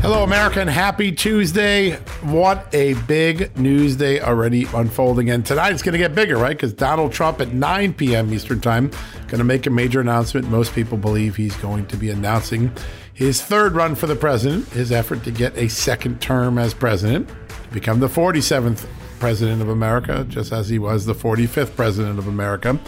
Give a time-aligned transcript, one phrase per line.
[0.00, 1.96] Hello, America, and happy Tuesday.
[2.22, 5.28] What a big news day already unfolding.
[5.28, 6.56] And tonight it's going to get bigger, right?
[6.56, 8.32] Because Donald Trump at 9 p.m.
[8.32, 8.92] Eastern Time
[9.26, 10.48] going to make a major announcement.
[10.48, 12.70] Most people believe he's going to be announcing
[13.12, 17.28] his third run for the president, his effort to get a second term as president,
[17.28, 18.86] to become the 47th
[19.18, 22.78] president of America, just as he was the 45th president of America.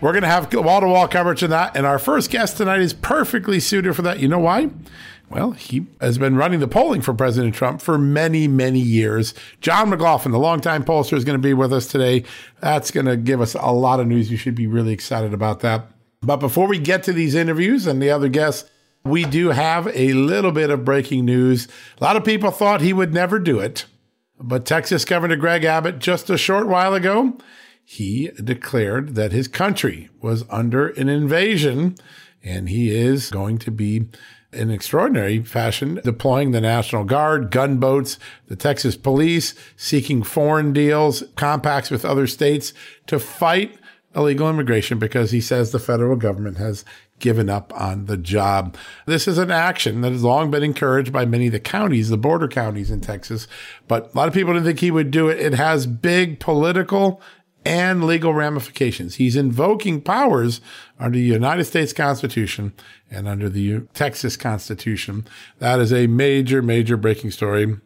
[0.00, 1.76] We're going to have wall to wall coverage of that.
[1.76, 4.20] And our first guest tonight is perfectly suited for that.
[4.20, 4.70] You know why?
[5.32, 9.32] Well, he has been running the polling for President Trump for many, many years.
[9.62, 12.24] John McLaughlin, the longtime pollster, is going to be with us today.
[12.60, 14.30] That's going to give us a lot of news.
[14.30, 15.86] You should be really excited about that.
[16.20, 18.70] But before we get to these interviews and the other guests,
[19.04, 21.66] we do have a little bit of breaking news.
[21.98, 23.86] A lot of people thought he would never do it.
[24.38, 27.38] But Texas Governor Greg Abbott, just a short while ago,
[27.82, 31.96] he declared that his country was under an invasion
[32.44, 34.08] and he is going to be
[34.52, 38.18] in extraordinary fashion, deploying the National Guard, gunboats,
[38.48, 42.72] the Texas police, seeking foreign deals, compacts with other states
[43.06, 43.78] to fight
[44.14, 46.84] illegal immigration because he says the federal government has
[47.18, 48.76] given up on the job.
[49.06, 52.18] This is an action that has long been encouraged by many of the counties, the
[52.18, 53.46] border counties in Texas,
[53.88, 55.40] but a lot of people didn't think he would do it.
[55.40, 57.22] It has big political
[57.64, 59.16] and legal ramifications.
[59.16, 60.60] He's invoking powers
[60.98, 62.72] under the United States Constitution
[63.10, 65.26] and under the Texas Constitution.
[65.58, 67.78] That is a major, major breaking story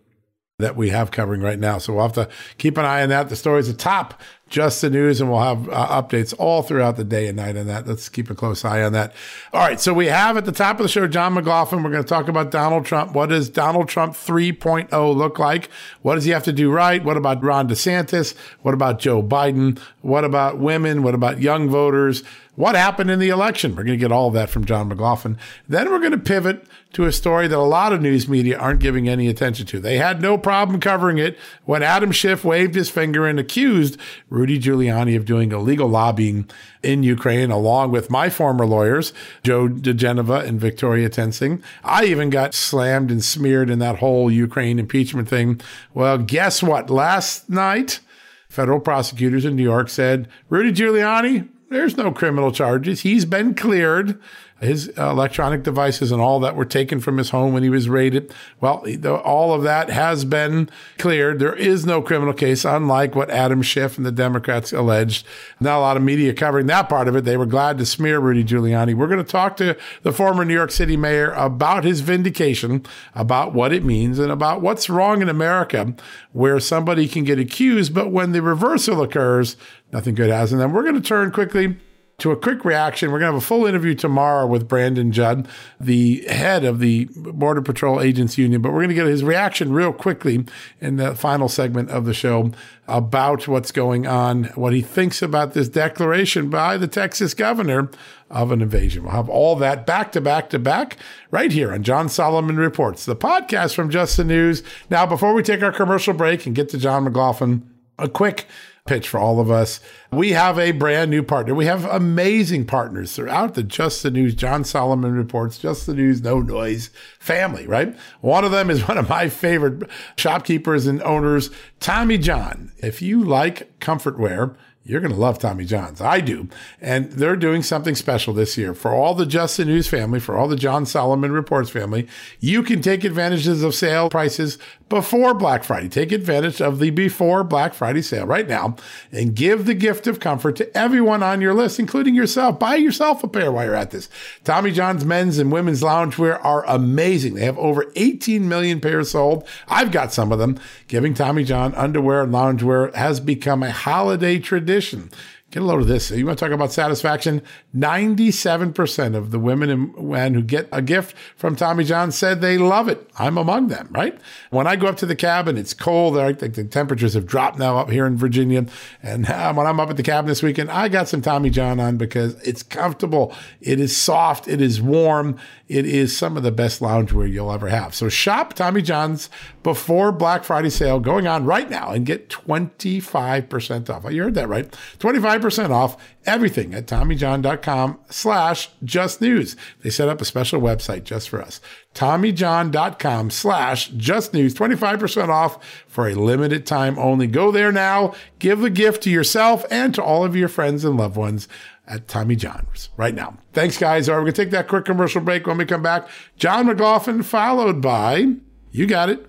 [0.59, 1.77] that we have covering right now.
[1.77, 3.29] So we'll have to keep an eye on that.
[3.29, 7.27] The story's atop just the news, and we'll have uh, updates all throughout the day
[7.27, 7.87] and night on that.
[7.87, 9.13] Let's keep a close eye on that.
[9.53, 9.79] All right.
[9.79, 11.83] So we have at the top of the show John McLaughlin.
[11.83, 13.13] We're going to talk about Donald Trump.
[13.13, 15.69] What does Donald Trump 3.0 look like?
[16.03, 17.05] What does he have to do right?
[17.05, 18.35] What about Ron DeSantis?
[18.63, 19.79] What about Joe Biden?
[20.01, 21.03] What about women?
[21.03, 22.23] What about young voters?
[22.57, 23.77] What happened in the election?
[23.77, 25.37] We're going to get all of that from John McLaughlin.
[25.69, 28.81] Then we're going to pivot to a story that a lot of news media aren't
[28.81, 29.79] giving any attention to.
[29.79, 31.37] They had no problem covering it
[31.67, 33.99] when Adam Schiff waved his finger and accused
[34.31, 36.49] Rudy Giuliani of doing illegal lobbying
[36.83, 39.13] in Ukraine, along with my former lawyers,
[39.43, 41.63] Joe diGenova and Victoria Toensing.
[41.85, 45.61] I even got slammed and smeared in that whole Ukraine impeachment thing.
[45.93, 46.89] Well, guess what?
[46.89, 48.01] Last night,
[48.49, 53.01] federal prosecutors in New York said Rudy Giuliani, there's no criminal charges.
[53.01, 54.21] He's been cleared.
[54.59, 58.33] His electronic devices and all that were taken from his home when he was raided.
[58.59, 58.87] Well,
[59.19, 61.41] all of that has been cleared.
[61.41, 65.27] There is no criminal case, unlike what Adam Schiff and the Democrats alleged.
[65.61, 67.27] Not a lot of media covering that part of it.
[67.27, 68.95] They were glad to smear Rudy Giuliani.
[68.95, 73.53] We're going to talk to the former New York City mayor about his vindication, about
[73.53, 75.95] what it means, and about what's wrong in America
[76.37, 79.57] where somebody can get accused, but when the reversal occurs,
[79.93, 80.53] nothing good has.
[80.53, 81.77] And then we're going to turn quickly
[82.19, 83.11] to a quick reaction.
[83.11, 85.47] We're going to have a full interview tomorrow with Brandon Judd,
[85.79, 89.73] the head of the Border Patrol Agents Union, but we're going to get his reaction
[89.73, 90.47] real quickly
[90.81, 92.53] in the final segment of the show
[92.89, 97.91] about what's going on, what he thinks about this declaration by the Texas governor
[98.31, 99.03] of an invasion.
[99.03, 100.97] We'll have all that back to back to back
[101.31, 104.63] right here on John Solomon Reports, the podcast from Just the News.
[104.89, 107.69] Now, before we take our commercial break and get to John McLaughlin,
[107.99, 108.47] a quick
[108.87, 109.81] pitch for all of us.
[110.13, 111.55] We have a brand new partner.
[111.55, 116.23] We have amazing partners throughout the Just the News, John Solomon Reports, Just the News,
[116.23, 117.97] No Noise family, right?
[118.21, 121.51] One of them is one of my favorite shopkeepers and owners,
[121.81, 122.73] Tommy John.
[122.79, 124.57] If you like comfort wear,
[124.87, 126.01] you're going to love Tommy John's.
[126.01, 126.49] I do.
[126.81, 130.37] And they're doing something special this year for all the Just the News family, for
[130.37, 132.07] all the John Solomon Reports family.
[132.39, 135.89] You can take advantages of sale prices before Black Friday.
[135.89, 138.77] Take advantage of the before Black Friday sale right now
[139.11, 142.59] and give the gift of comfort to everyone on your list, including yourself.
[142.59, 144.09] Buy yourself a pair while you're at this.
[144.45, 147.35] Tommy John's men's and women's loungewear are amazing.
[147.35, 149.47] They have over 18 million pairs sold.
[149.69, 150.59] I've got some of them.
[150.89, 155.11] Giving Tommy John underwear and loungewear has become a holiday tradition.
[155.53, 156.11] Get a load of this.
[156.11, 157.41] You want to talk about satisfaction?
[157.77, 162.57] 97% of the women and men who get a gift from Tommy John said they
[162.57, 163.09] love it.
[163.19, 164.19] I'm among them, right?
[164.51, 166.17] When I go up to the cabin, it's cold.
[166.17, 168.67] I think the temperatures have dropped now up here in Virginia.
[169.03, 171.79] And uh, when I'm up at the cabin this weekend, I got some Tommy John
[171.79, 173.35] on because it's comfortable.
[173.61, 174.49] It is soft.
[174.49, 175.37] It is warm.
[175.69, 177.95] It is some of the best loungewear you'll ever have.
[177.95, 179.29] So shop Tommy John's
[179.63, 184.11] before Black Friday sale going on right now and get 25% off.
[184.13, 184.71] You heard that right.
[184.99, 185.97] 25% off
[186.27, 189.57] everything at TommyJohn.com slash just news.
[189.83, 191.61] They set up a special website just for us.
[191.95, 194.55] TommyJohn.com slash just news.
[194.55, 197.27] 25% off for a limited time only.
[197.27, 198.15] Go there now.
[198.39, 201.49] Give a gift to yourself and to all of your friends and loved ones
[201.87, 203.37] at Tommy John's right now.
[203.53, 204.09] Thanks, guys.
[204.09, 205.47] All right, we're going to take that quick commercial break.
[205.47, 208.35] When we come back, John McLaughlin, followed by,
[208.73, 209.27] you got it,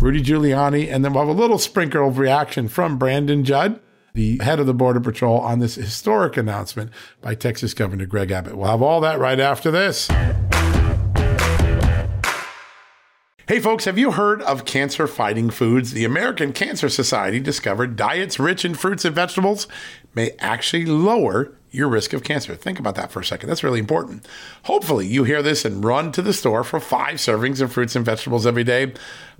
[0.00, 3.80] Rudy Giuliani, and then we'll have a little sprinkle of reaction from Brandon Judd,
[4.14, 6.90] the head of the Border Patrol, on this historic announcement
[7.20, 8.56] by Texas Governor Greg Abbott.
[8.56, 10.08] We'll have all that right after this.
[13.50, 15.90] Hey, folks, have you heard of cancer fighting foods?
[15.90, 19.66] The American Cancer Society discovered diets rich in fruits and vegetables
[20.14, 22.54] may actually lower your risk of cancer.
[22.54, 23.48] Think about that for a second.
[23.48, 24.24] That's really important.
[24.64, 28.04] Hopefully, you hear this and run to the store for five servings of fruits and
[28.04, 28.92] vegetables every day.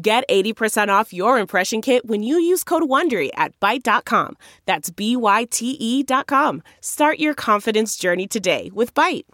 [0.00, 4.36] Get 80% off your impression kit when you use code WONDERY at Byte.com.
[4.66, 6.62] That's B-Y-T-E dot com.
[6.80, 9.24] Start your confidence journey today with Byte.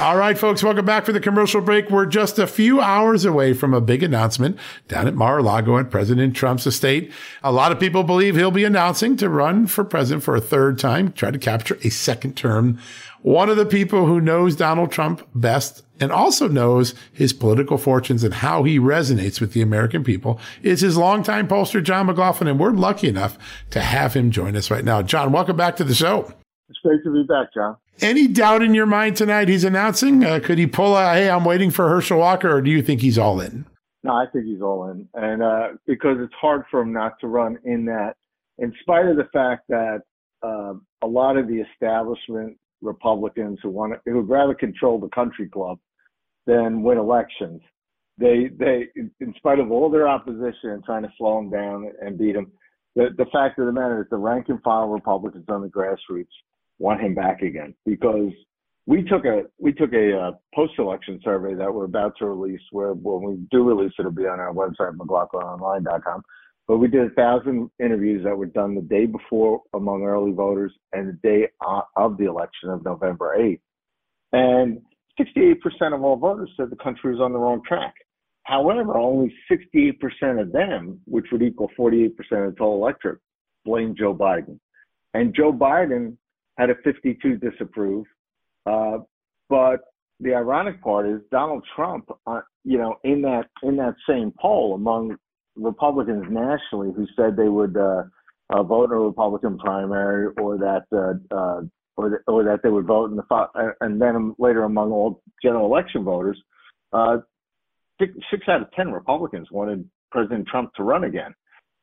[0.00, 1.90] All right, folks, welcome back for the commercial break.
[1.90, 4.58] We're just a few hours away from a big announcement
[4.88, 7.12] down at Mar-a-Lago at President Trump's estate.
[7.42, 10.78] A lot of people believe he'll be announcing to run for president for a third
[10.78, 12.78] time, try to capture a second term.
[13.22, 18.24] One of the people who knows Donald Trump best and also knows his political fortunes
[18.24, 22.48] and how he resonates with the American people is his longtime pollster, John McLaughlin.
[22.48, 23.36] And we're lucky enough
[23.70, 25.02] to have him join us right now.
[25.02, 26.32] John, welcome back to the show.
[26.70, 27.76] It's great to be back, John.
[28.00, 30.24] Any doubt in your mind tonight he's announcing?
[30.24, 33.02] Uh, could he pull a, hey, I'm waiting for Herschel Walker, or do you think
[33.02, 33.66] he's all in?
[34.02, 35.06] No, I think he's all in.
[35.12, 38.14] And uh, because it's hard for him not to run in that,
[38.56, 40.00] in spite of the fact that
[40.42, 40.72] uh,
[41.02, 45.48] a lot of the establishment Republicans who want to, who would rather control the country
[45.48, 45.78] club
[46.46, 47.60] than win elections.
[48.18, 52.18] They they in spite of all their opposition and trying to slow him down and
[52.18, 52.50] beat him,
[52.96, 56.26] the the fact of the matter is the rank and file Republicans on the grassroots
[56.78, 58.32] want him back again because
[58.86, 62.60] we took a we took a uh, post election survey that we're about to release.
[62.72, 66.22] Where when we do release, it'll be on our website McLaughlinOnline.com.
[66.70, 70.72] But we did a thousand interviews that were done the day before among early voters
[70.92, 71.48] and the day
[71.96, 73.58] of the election of November 8th.
[74.30, 74.80] And
[75.18, 77.92] 68% of all voters said the country was on the wrong track.
[78.44, 83.18] However, only 68% of them, which would equal 48% of the total electorate,
[83.64, 84.60] blamed Joe Biden.
[85.12, 86.16] And Joe Biden
[86.56, 88.06] had a 52 disapprove.
[88.64, 88.98] Uh,
[89.48, 89.80] but
[90.20, 94.76] the ironic part is Donald Trump, uh, you know, in that in that same poll
[94.76, 95.16] among
[95.60, 98.02] Republicans nationally who said they would uh,
[98.50, 101.60] uh, vote in a Republican primary or that uh, uh,
[101.96, 103.46] or, th- or that they would vote in the uh,
[103.80, 106.40] and then later among all general election voters,
[106.92, 107.18] uh,
[108.00, 111.34] six, six out of ten Republicans wanted President Trump to run again,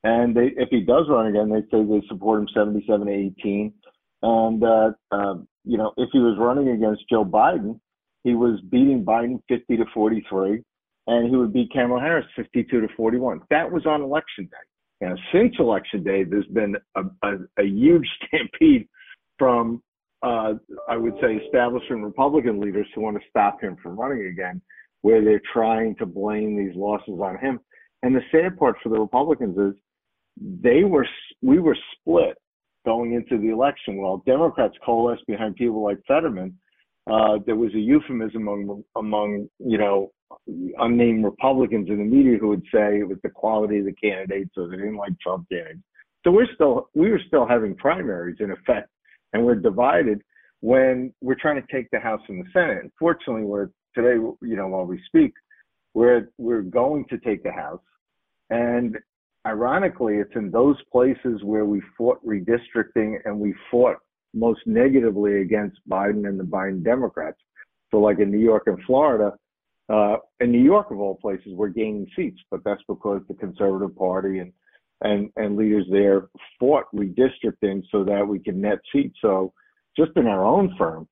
[0.03, 3.74] and they, if he does run again, they say they support him 77 to 18,
[4.24, 7.79] and uh, uh, you know if he was running against Joe Biden,
[8.24, 10.63] he was beating Biden 50 to 43
[11.08, 13.42] and he would beat Kamala Harris 52 to 41.
[13.50, 15.08] That was on election day.
[15.08, 18.88] Now, since election day, there's been a, a, a huge stampede
[19.40, 19.82] from,
[20.22, 20.54] uh,
[20.90, 24.62] I would say, establishment Republican leaders who want to stop him from running again,
[25.02, 27.60] where they're trying to blame these losses on him.
[28.04, 29.80] And the sad part for the Republicans is
[30.62, 31.08] they were,
[31.42, 32.38] we were split
[32.86, 33.98] going into the election.
[33.98, 36.58] While Democrats coalesced behind people like Fetterman,
[37.10, 40.12] uh, there was a euphemism among, among you know
[40.80, 44.52] unnamed Republicans in the media who would say it was the quality of the candidates
[44.58, 45.80] or they didn't like Trump candidates.
[46.24, 48.90] So we're still we were still having primaries in effect,
[49.34, 50.22] and we're divided
[50.62, 52.80] when we're trying to take the House and the Senate.
[52.84, 55.34] Unfortunately, we're today, you know, while we speak,
[55.94, 57.82] we're we're going to take the House,
[58.50, 58.98] and
[59.46, 63.98] ironically, it's in those places where we fought redistricting and we fought
[64.38, 67.38] most negatively against Biden and the Biden Democrats.
[67.91, 69.34] So, like in New York and Florida,
[69.89, 73.96] uh, in New York, of all places, we're gaining seats, but that's because the Conservative
[73.96, 74.51] Party and
[75.01, 76.27] and and leaders there
[76.60, 79.17] fought redistricting so that we can net seats.
[79.22, 79.53] So
[79.96, 81.08] just in our own firm,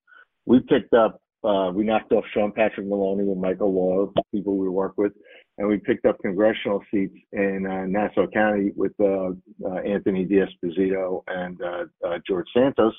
[0.46, 4.70] we picked up, uh, we knocked off Sean Patrick Maloney and Mike Lawler, people we
[4.70, 5.14] work with,
[5.58, 9.30] and we picked up congressional seats in uh, Nassau County with uh,
[9.66, 12.94] uh Anthony D'Esposito and uh, uh, George Santos.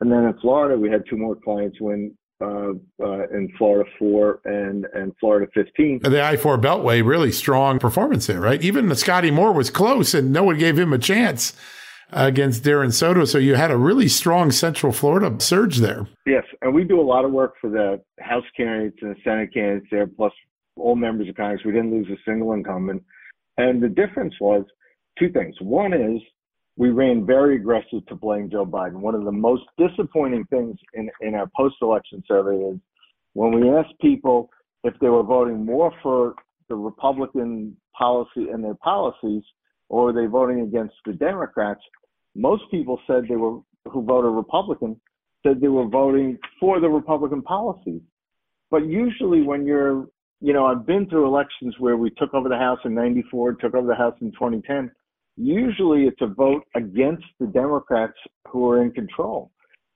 [0.00, 2.72] And then in Florida, we had two more clients win uh,
[3.02, 6.00] uh, in Florida 4 and, and Florida 15.
[6.02, 8.60] The I 4 Beltway, really strong performance there, right?
[8.62, 11.54] Even Scotty Moore was close and no one gave him a chance
[12.10, 13.24] against Darren Soto.
[13.24, 16.06] So you had a really strong Central Florida surge there.
[16.26, 16.44] Yes.
[16.60, 19.86] And we do a lot of work for the House candidates and the Senate candidates
[19.90, 20.32] there, plus
[20.76, 21.62] all members of Congress.
[21.64, 23.02] We didn't lose a single incumbent.
[23.56, 24.64] And the difference was
[25.18, 25.54] two things.
[25.60, 26.20] One is
[26.76, 29.00] we ran very aggressive to blame Joe Biden.
[29.00, 32.78] One of the most disappointing things in, in our post election survey is
[33.32, 34.50] when we asked people
[34.84, 36.34] if they were voting more for
[36.68, 39.42] the Republican policy and their policies,
[39.88, 41.80] or were they voting against the Democrats,
[42.34, 45.00] most people said they were who voted Republican
[45.46, 48.00] said they were voting for the Republican policies.
[48.70, 50.08] But usually when you're
[50.42, 53.74] you know, I've been through elections where we took over the House in 94, took
[53.74, 54.90] over the House in 2010
[55.36, 58.14] usually it's a vote against the Democrats
[58.48, 59.50] who are in control.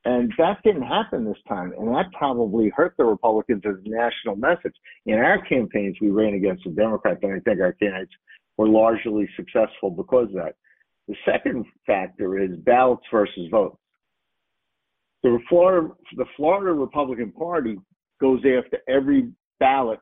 [0.05, 1.73] And that didn't happen this time.
[1.79, 4.75] And that probably hurt the Republicans as a national message.
[5.05, 8.13] In our campaigns, we ran against the Democrats, and I think our candidates
[8.57, 10.55] were largely successful because of that.
[11.07, 13.77] The second factor is ballots versus votes.
[15.23, 17.77] The Florida, the Florida Republican Party
[18.21, 20.01] goes after every ballot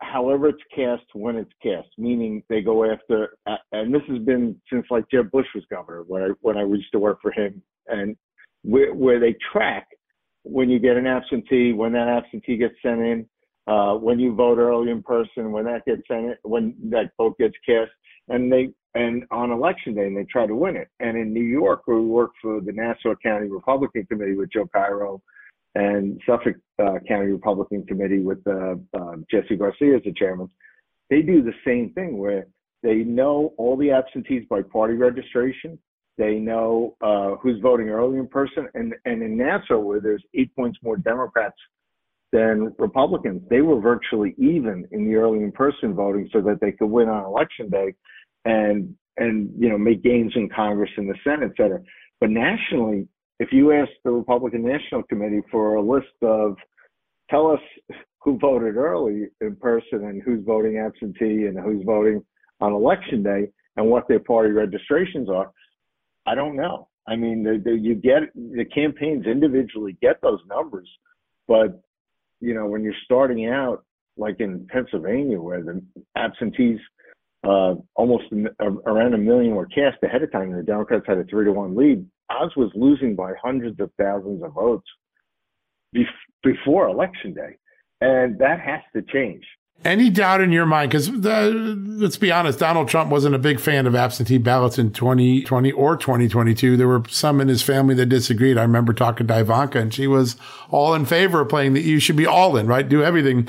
[0.00, 3.36] however it's cast when it's cast, meaning they go after,
[3.72, 6.92] and this has been since like Jeb Bush was governor when I when I used
[6.92, 8.16] to work for him, and
[8.62, 9.88] where, where they track
[10.42, 13.26] when you get an absentee, when that absentee gets sent in,
[13.66, 17.36] uh, when you vote early in person, when that gets sent in, when that vote
[17.38, 17.90] gets cast,
[18.28, 20.88] and they and on election day, and they try to win it.
[21.00, 24.68] And in New York, where we work for the Nassau County Republican Committee with Joe
[24.72, 25.22] Cairo
[25.76, 30.48] and Suffolk uh, County Republican Committee with uh, uh, Jesse Garcia as the chairman,
[31.10, 32.46] they do the same thing where
[32.82, 35.78] they know all the absentees by party registration.
[36.16, 40.54] They know uh, who's voting early in person, and and in Nassau, where there's eight
[40.56, 41.56] points more Democrats
[42.32, 46.72] than Republicans, they were virtually even in the early in person voting, so that they
[46.72, 47.92] could win on election day,
[48.46, 51.80] and and you know make gains in Congress and the Senate, et cetera.
[52.18, 56.56] But nationally, if you ask the Republican National Committee for a list of
[57.30, 57.60] tell us
[58.22, 62.24] who voted early in person and who's voting absentee and who's voting
[62.60, 65.50] on election day and what their party registrations are,
[66.26, 66.88] I don't know.
[67.06, 70.88] I mean, the, the, you get the campaigns individually get those numbers,
[71.46, 71.80] but
[72.40, 73.84] you know when you're starting out,
[74.16, 75.82] like in Pennsylvania, where the
[76.16, 76.80] absentees
[77.44, 78.24] uh, almost
[78.60, 81.52] around a million were cast ahead of time, and the Democrats had a three to
[81.52, 82.04] one lead.
[82.30, 84.86] Oz was losing by hundreds of thousands of votes
[86.42, 87.56] before election day,
[88.00, 89.44] and that has to change.
[89.84, 90.90] Any doubt in your mind?
[90.90, 95.70] Because let's be honest, Donald Trump wasn't a big fan of absentee ballots in 2020
[95.72, 96.78] or 2022.
[96.78, 98.56] There were some in his family that disagreed.
[98.56, 100.36] I remember talking to Ivanka, and she was
[100.70, 102.88] all in favor of playing that you should be all in, right?
[102.88, 103.48] Do everything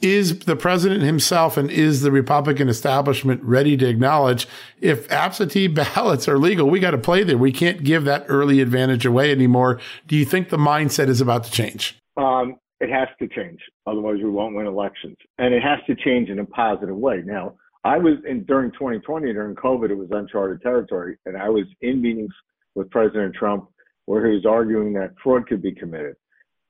[0.00, 4.46] is the president himself and is the Republican establishment ready to acknowledge
[4.80, 7.38] if absentee ballots are legal, we got to play there.
[7.38, 9.80] We can't give that early advantage away anymore.
[10.06, 11.98] Do you think the mindset is about to change?
[12.16, 13.60] Um, it has to change.
[13.86, 15.16] Otherwise, we won't win elections.
[15.38, 17.22] And it has to change in a positive way.
[17.24, 21.16] Now, I was in during 2020, during COVID, it was uncharted territory.
[21.26, 22.32] And I was in meetings
[22.74, 23.68] with President Trump
[24.06, 26.16] where he was arguing that fraud could be committed.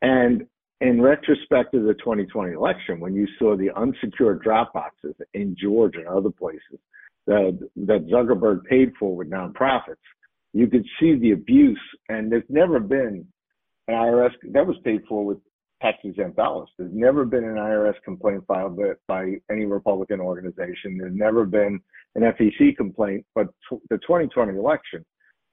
[0.02, 0.46] And
[0.80, 5.98] in retrospect of the 2020 election, when you saw the unsecured drop boxes in Georgia
[6.00, 6.78] and other places
[7.26, 9.96] that, that Zuckerberg paid for with nonprofits,
[10.52, 11.80] you could see the abuse.
[12.08, 13.26] And there's never been
[13.88, 15.38] an IRS that was paid for with
[15.82, 16.68] tax exempt dollars.
[16.78, 20.96] There's never been an IRS complaint filed by, any Republican organization.
[20.98, 21.80] There's never been
[22.14, 23.24] an FEC complaint.
[23.34, 23.48] But
[23.90, 25.04] the 2020 election,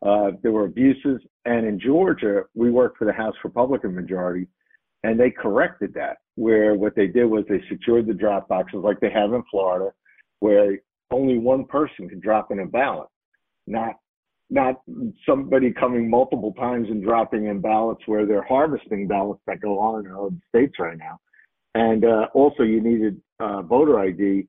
[0.06, 1.22] uh, there were abuses.
[1.46, 4.48] And in Georgia, we worked for the House Republican majority
[5.08, 9.00] and they corrected that where what they did was they secured the drop boxes like
[9.00, 9.90] they have in Florida,
[10.42, 10.78] where
[11.12, 13.08] only one person can drop in a ballot,
[13.66, 13.96] not
[14.50, 14.82] not
[15.26, 20.06] somebody coming multiple times and dropping in ballots where they're harvesting ballots that go on
[20.06, 21.20] in other states right now.
[21.76, 24.48] And uh, also, you needed uh, voter ID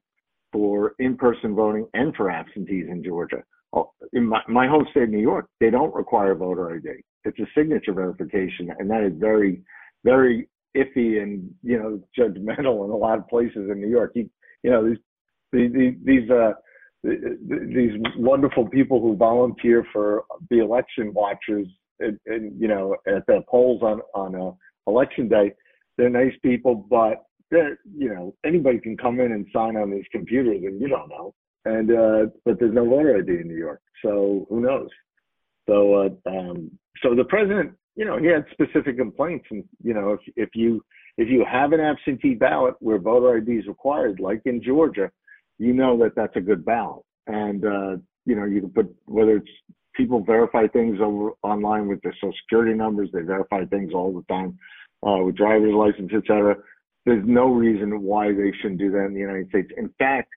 [0.52, 3.42] for in-person voting and for absentees in Georgia.
[3.72, 7.02] Oh, in my, my home state, New York, they don't require voter ID.
[7.24, 9.62] It's a signature verification, and that is very
[10.04, 14.12] very iffy and you know judgmental in a lot of places in New York.
[14.14, 14.28] You,
[14.62, 14.98] you know these
[15.52, 16.52] these these uh
[17.04, 21.66] these wonderful people who volunteer for the election watchers
[22.00, 24.52] and, and you know at the polls on on uh,
[24.90, 25.52] election day.
[25.96, 30.04] They're nice people, but they're you know anybody can come in and sign on these
[30.12, 31.34] computers and you don't know.
[31.64, 34.88] And uh, but there's no voter ID in New York, so who knows?
[35.68, 36.70] So uh, um,
[37.02, 40.84] so the president you know, he had specific complaints, and you know, if if you
[41.16, 45.10] if you have an absentee ballot where voter ID is required, like in Georgia,
[45.58, 49.38] you know that that's a good ballot, and uh, you know you can put whether
[49.38, 49.50] it's
[49.96, 54.22] people verify things over online with their social security numbers, they verify things all the
[54.32, 54.56] time
[55.04, 56.54] uh, with driver's license, etc.
[57.04, 59.72] There's no reason why they shouldn't do that in the United States.
[59.76, 60.28] In fact,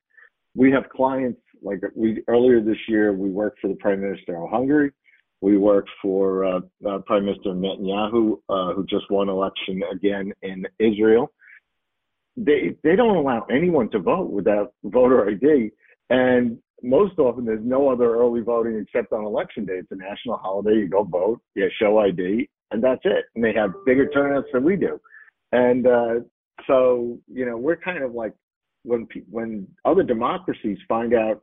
[0.55, 4.49] we have clients like we earlier this year we worked for the Prime Minister of
[4.49, 4.93] Hungary
[5.41, 10.65] we worked for uh, uh, Prime Minister Netanyahu, uh, who just won election again in
[10.79, 11.31] Israel.
[12.37, 15.71] They they don't allow anyone to vote without voter ID,
[16.09, 19.79] and most often there's no other early voting except on election day.
[19.79, 20.77] It's a national holiday.
[20.77, 23.25] You go vote, you show ID, and that's it.
[23.35, 24.99] And they have bigger turnouts than we do.
[25.51, 26.13] And uh,
[26.67, 28.33] so you know we're kind of like
[28.83, 31.41] when when other democracies find out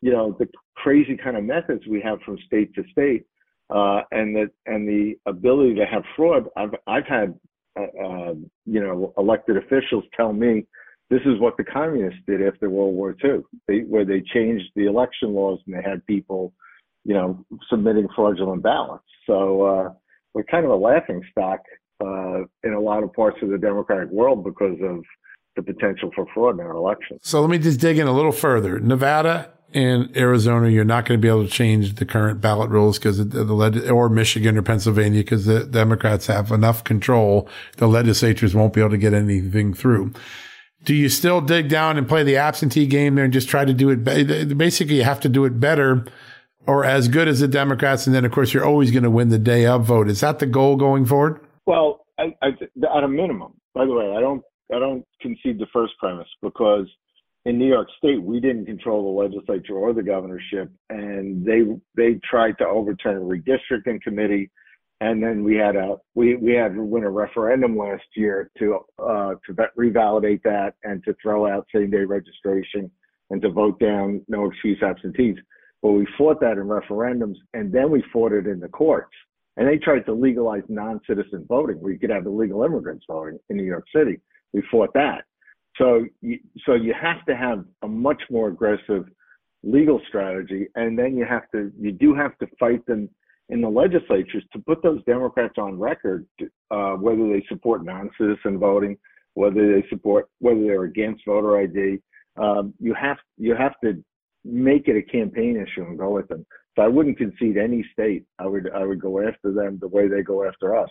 [0.00, 3.26] you know the crazy kind of methods we have from state to state,
[3.70, 6.46] uh, and that and the ability to have fraud.
[6.56, 7.34] I've I've had
[7.78, 8.34] uh, uh,
[8.64, 10.66] you know elected officials tell me
[11.10, 14.86] this is what the communists did after World War II, they, where they changed the
[14.86, 16.52] election laws and they had people
[17.04, 19.04] you know submitting fraudulent ballots.
[19.26, 19.92] So uh,
[20.34, 21.60] we're kind of a laughing stock
[22.02, 25.02] uh, in a lot of parts of the democratic world because of
[25.56, 27.20] the potential for fraud in our elections.
[27.24, 28.78] So let me just dig in a little further.
[28.78, 32.98] Nevada in Arizona, you're not going to be able to change the current ballot rules
[32.98, 37.46] because the, or Michigan or Pennsylvania because the Democrats have enough control.
[37.76, 40.14] The legislatures won't be able to get anything through.
[40.84, 43.74] Do you still dig down and play the absentee game there and just try to
[43.74, 44.02] do it?
[44.56, 46.06] Basically, you have to do it better
[46.66, 48.06] or as good as the Democrats.
[48.06, 50.08] And then, of course, you're always going to win the day of vote.
[50.08, 51.38] Is that the goal going forward?
[51.66, 52.48] Well, I, I,
[52.96, 53.52] at a minimum.
[53.74, 54.42] By the way, I don't
[54.74, 56.86] I don't concede the first premise because
[57.46, 61.62] in New York State we didn't control the legislature or the governorship, and they
[61.96, 64.50] they tried to overturn a redistricting committee,
[65.00, 68.80] and then we had a we we had to win a referendum last year to
[68.98, 72.90] uh, to revalidate that and to throw out same day registration
[73.30, 75.36] and to vote down no excuse absentees.
[75.82, 79.14] But we fought that in referendums, and then we fought it in the courts.
[79.56, 83.56] And they tried to legalize non-citizen voting, where you could have illegal immigrants voting in
[83.56, 84.20] New York City.
[84.52, 85.24] We fought that.
[85.78, 89.04] So, you, so you have to have a much more aggressive
[89.62, 93.08] legal strategy, and then you have to, you do have to fight them
[93.48, 96.26] in the legislatures to put those Democrats on record,
[96.70, 98.96] uh, whether they support non-citizen voting,
[99.34, 101.98] whether they support, whether they're against voter ID.
[102.40, 104.02] Um, you have you have to
[104.44, 106.44] make it a campaign issue and go with them.
[106.74, 108.24] So I wouldn't concede any state.
[108.38, 110.90] I would I would go after them the way they go after us.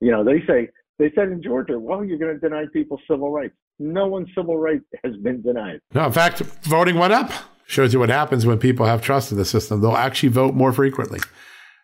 [0.00, 0.68] You know, they say
[0.98, 3.54] they said in Georgia, well, you're going to deny people civil rights.
[3.78, 5.80] No one's civil rights has been denied.
[5.92, 7.30] No, in fact, voting went up.
[7.66, 9.80] Shows you what happens when people have trust in the system.
[9.80, 11.20] They'll actually vote more frequently.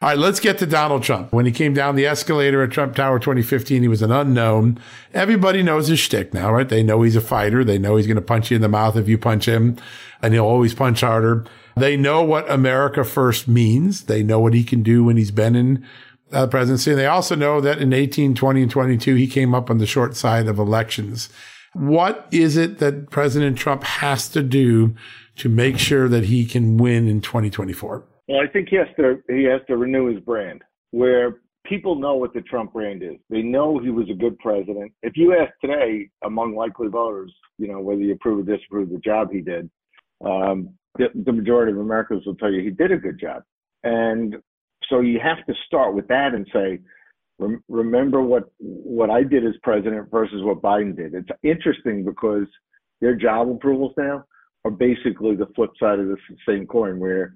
[0.03, 1.33] All right, let's get to Donald Trump.
[1.33, 4.79] When he came down the escalator at Trump Tower 2015, he was an unknown.
[5.13, 6.69] Everybody knows his shtick now, right?
[6.69, 7.65] They know he's a fighter.
[7.65, 9.77] They know he's going to punch you in the mouth if you punch him,
[10.23, 11.45] and he'll always punch harder.
[11.77, 14.05] They know what America first means.
[14.05, 15.87] They know what he can do when he's been in
[16.33, 16.93] uh, presidency.
[16.93, 19.87] And they also know that in 18, 20, and 22, he came up on the
[19.87, 21.29] short side of elections.
[21.75, 24.95] What is it that President Trump has to do
[25.37, 28.05] to make sure that he can win in 2024?
[28.29, 32.17] Well, I think he has to he has to renew his brand where people know
[32.17, 33.17] what the Trump brand is.
[33.29, 34.93] They know he was a good president.
[35.03, 38.95] If you ask today among likely voters, you know, whether you approve or disapprove of
[38.95, 39.71] the job he did,
[40.25, 43.43] um, the, the majority of Americans will tell you he did a good job.
[43.85, 44.37] And
[44.89, 46.81] so you have to start with that and say,
[47.41, 51.15] rem- remember what what I did as president versus what Biden did.
[51.15, 52.47] It's interesting because
[53.01, 54.25] their job approvals now
[54.65, 57.35] are basically the flip side of the same coin, where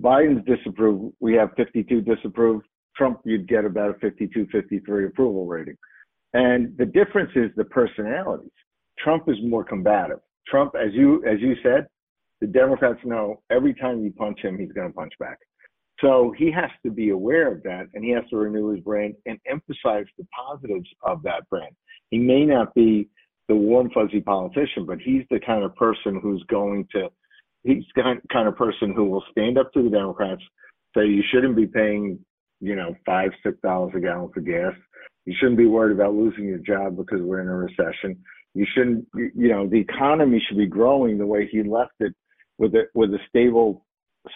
[0.00, 2.66] Biden's disapproved, we have 52 disapproved.
[2.96, 5.76] Trump, you'd get about a 52, 53 approval rating.
[6.32, 8.50] And the difference is the personalities.
[8.98, 10.18] Trump is more combative.
[10.48, 11.86] Trump, as you as you said,
[12.40, 15.38] the Democrats know every time you punch him, he's going to punch back.
[16.04, 19.14] So he has to be aware of that, and he has to renew his brand
[19.24, 21.74] and emphasize the positives of that brand.
[22.10, 23.08] He may not be
[23.48, 27.08] the warm fuzzy politician, but he's the kind of person who's going to
[27.62, 30.42] he's the kind of person who will stand up to the Democrats,
[30.94, 32.18] say you shouldn't be paying,
[32.60, 34.74] you know, five, six dollars a gallon for gas.
[35.24, 38.22] You shouldn't be worried about losing your job because we're in a recession.
[38.52, 42.12] You shouldn't, you know, the economy should be growing the way he left it
[42.58, 43.86] with a with a stable,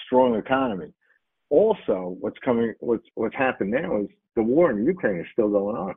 [0.06, 0.94] strong economy.
[1.50, 5.76] Also, what's coming, what's what's happened now is the war in Ukraine is still going
[5.76, 5.94] on.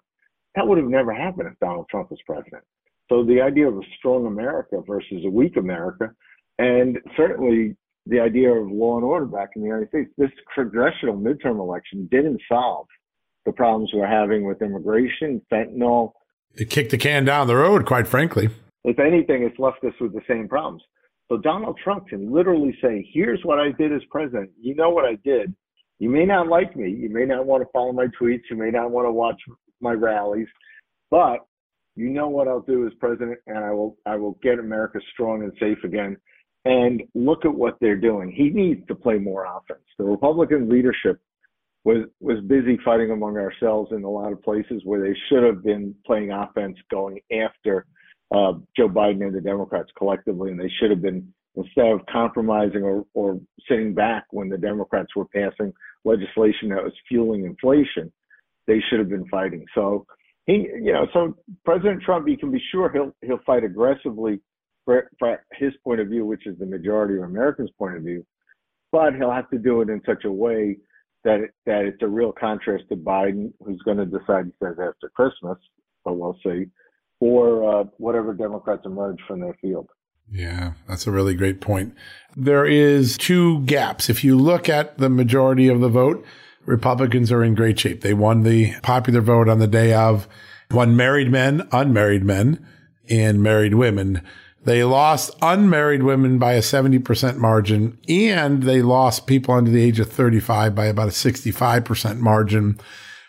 [0.55, 2.63] That would have never happened if Donald Trump was president.
[3.09, 6.11] So the idea of a strong America versus a weak America
[6.59, 11.15] and certainly the idea of law and order back in the United States, this congressional
[11.15, 12.87] midterm election didn't solve
[13.45, 16.11] the problems we're having with immigration, fentanyl.
[16.55, 18.49] It kicked the can down the road, quite frankly.
[18.83, 20.83] If anything, it's left us with the same problems.
[21.31, 24.51] So Donald Trump can literally say, here's what I did as president.
[24.59, 25.55] You know what I did.
[25.97, 26.89] You may not like me.
[26.89, 28.41] You may not want to follow my tweets.
[28.49, 29.39] You may not want to watch
[29.79, 30.49] my rallies,
[31.09, 31.37] but
[31.95, 35.43] you know what I'll do as president, and I will I will get America strong
[35.43, 36.17] and safe again
[36.65, 38.29] and look at what they're doing.
[38.29, 39.85] He needs to play more offense.
[39.97, 41.17] The Republican leadership
[41.85, 45.63] was was busy fighting among ourselves in a lot of places where they should have
[45.63, 47.85] been playing offense, going after
[48.31, 52.83] uh, Joe Biden and the Democrats collectively, and they should have been instead of compromising
[52.83, 55.73] or, or sitting back when the Democrats were passing
[56.05, 58.11] legislation that was fueling inflation.
[58.67, 59.65] They should have been fighting.
[59.75, 60.05] So
[60.45, 64.39] he, you know, so President Trump, you can be sure he'll he'll fight aggressively
[64.85, 68.25] for, for his point of view, which is the majority of Americans' point of view.
[68.91, 70.77] But he'll have to do it in such a way
[71.23, 74.77] that it, that it's a real contrast to Biden, who's going to decide he says
[74.79, 75.57] after Christmas,
[76.03, 76.65] but we'll see,
[77.21, 79.87] or uh, whatever Democrats emerge from their field.
[80.29, 81.93] Yeah, that's a really great point.
[82.35, 84.09] There is two gaps.
[84.09, 86.25] If you look at the majority of the vote,
[86.65, 88.01] Republicans are in great shape.
[88.01, 90.27] They won the popular vote on the day of,
[90.71, 92.65] won married men, unmarried men,
[93.09, 94.21] and married women.
[94.63, 99.99] They lost unmarried women by a 70% margin and they lost people under the age
[99.99, 102.79] of 35 by about a 65% margin.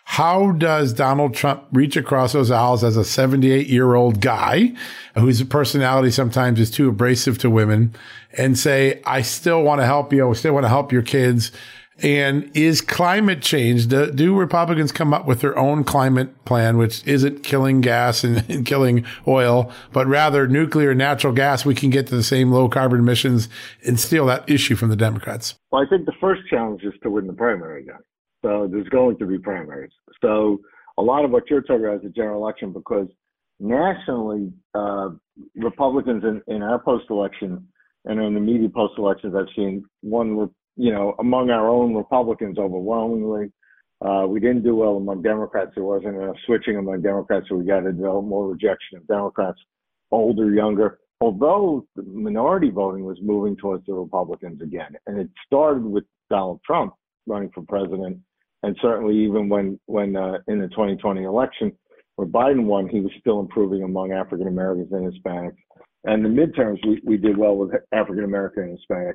[0.05, 4.73] How does Donald Trump reach across those aisles as a 78 year old guy
[5.15, 7.95] whose personality sometimes is too abrasive to women
[8.37, 10.29] and say, I still want to help you.
[10.29, 11.51] I still want to help your kids
[12.01, 17.05] And is climate change, do, do, Republicans come up with their own climate plan, which
[17.05, 22.07] isn't killing gas and, and, killing oil, but rather nuclear, natural gas, we can get
[22.07, 23.47] to the same low carbon emissions
[23.85, 25.55] and steal that issue from the Democrats?
[25.71, 27.99] Well, I think the first challenge is to win the primary again.
[28.43, 29.91] So there's going to be primaries.
[30.21, 30.59] So
[30.97, 33.07] a lot of what you're talking about is a general election because
[33.59, 35.09] nationally, uh,
[35.55, 37.67] Republicans in, in our post election
[38.05, 42.57] and in the media post elections, I've seen one you know, among our own Republicans
[42.57, 43.51] overwhelmingly.
[44.03, 45.71] Uh, we didn't do well among Democrats.
[45.75, 49.59] There wasn't enough switching among Democrats, so we got a more rejection of Democrats,
[50.11, 50.99] older, younger.
[51.21, 56.59] Although the minority voting was moving towards the Republicans again, and it started with Donald
[56.65, 56.95] Trump
[57.27, 58.17] running for president,
[58.63, 61.71] and certainly even when when uh, in the 2020 election,
[62.15, 65.57] where Biden won, he was still improving among African Americans and Hispanics.
[66.05, 69.13] And the midterms, we, we did well with African American and Hispanics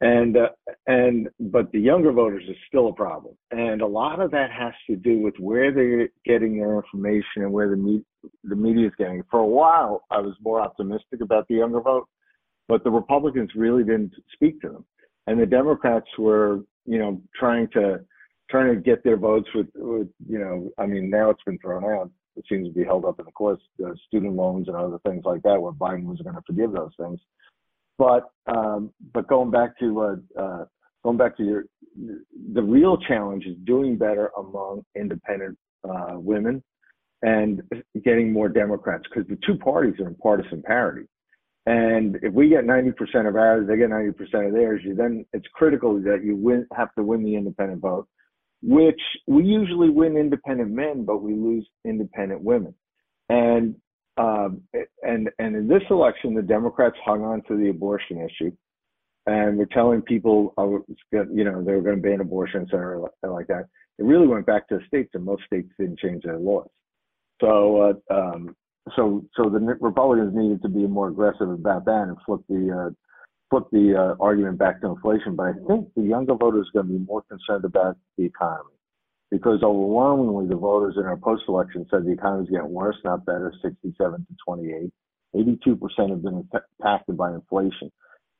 [0.00, 0.48] and uh,
[0.86, 4.72] and but the younger voters is still a problem, and a lot of that has
[4.88, 8.04] to do with where they're getting their information and where the me-
[8.42, 9.22] the media is getting.
[9.30, 12.08] For a while, I was more optimistic about the younger vote,
[12.68, 14.84] but the Republicans really didn't speak to them,
[15.26, 18.00] and the Democrats were, you know, trying to
[18.50, 21.84] trying to get their votes with, with you know, I mean, now it's been thrown
[21.84, 22.10] out.
[22.36, 25.24] It seems to be held up in the courts, the student loans and other things
[25.24, 27.20] like that, where Biden was going to forgive those things.
[27.96, 30.64] But um, but going back to uh, uh,
[31.04, 31.64] going back to your
[32.52, 35.56] the real challenge is doing better among independent
[35.88, 36.62] uh, women
[37.22, 37.62] and
[38.04, 41.06] getting more Democrats because the two parties are in partisan parity.
[41.66, 45.46] And if we get 90% of ours, they get 90% of theirs, you then it's
[45.54, 48.06] critical that you win, have to win the independent vote,
[48.66, 52.74] which we usually win independent men, but we lose independent women.
[53.28, 53.76] And
[54.16, 54.62] um,
[55.02, 58.52] and and in this election, the Democrats hung on to the abortion issue,
[59.26, 63.48] and we're telling people, oh, you know, they were going to ban abortion, and like
[63.48, 63.66] that.
[63.98, 66.68] It really went back to the states, and most states didn't change their laws.
[67.40, 68.56] So, uh, um,
[68.96, 72.90] so, so the Republicans needed to be more aggressive about that and flip the uh,
[73.50, 75.36] flip the uh, argument back to inflation.
[75.36, 78.70] But I think the younger voters are going to be more concerned about the economy
[79.30, 83.52] because overwhelmingly the voters in our post-election said the economy is getting worse, not better,
[83.62, 84.92] 67 to 28.
[85.34, 86.48] 82% have been
[86.80, 87.90] impacted by inflation.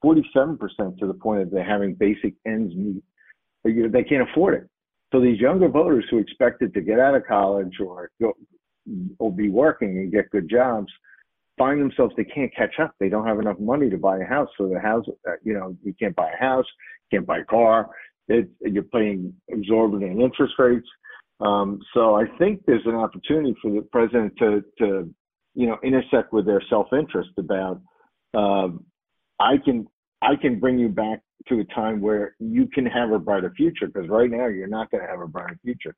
[0.05, 3.03] 47% to the point of they're having basic ends meet.
[3.65, 4.69] They can't afford it.
[5.13, 8.35] So these younger voters who expected to get out of college or go,
[9.19, 10.93] or be working and get good jobs
[11.59, 12.95] find themselves they can't catch up.
[12.99, 14.49] They don't have enough money to buy a house.
[14.59, 16.67] So the house, uh, you know, you can't buy a house,
[17.11, 17.91] can't buy a car,
[18.29, 20.87] it, you're paying exorbitant interest rates.
[21.41, 25.15] Um, so I think there's an opportunity for the president to, to
[25.55, 27.81] you know, intersect with their self-interest about
[28.35, 28.69] uh,
[29.41, 29.87] I can
[30.23, 33.87] I can bring you back to a time where you can have a brighter future
[33.87, 35.95] because right now you're not going to have a brighter future.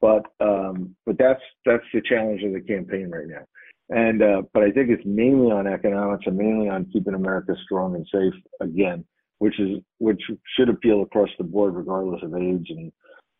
[0.00, 3.44] But um, but that's that's the challenge of the campaign right now.
[3.94, 7.94] And uh, but I think it's mainly on economics and mainly on keeping America strong
[7.94, 9.04] and safe again
[9.42, 10.22] which is which
[10.56, 12.92] should appeal across the board, regardless of age and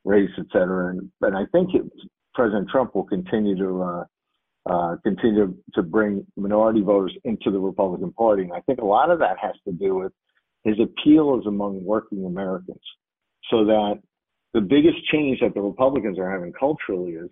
[0.04, 0.90] race, et cetera.
[0.90, 1.82] And, and I think it,
[2.34, 4.04] President Trump will continue to uh,
[4.68, 8.42] uh, continue to bring minority voters into the Republican Party.
[8.42, 10.10] And I think a lot of that has to do with
[10.64, 12.82] his appeal is among working Americans.
[13.48, 14.00] So that
[14.54, 17.30] the biggest change that the Republicans are having culturally is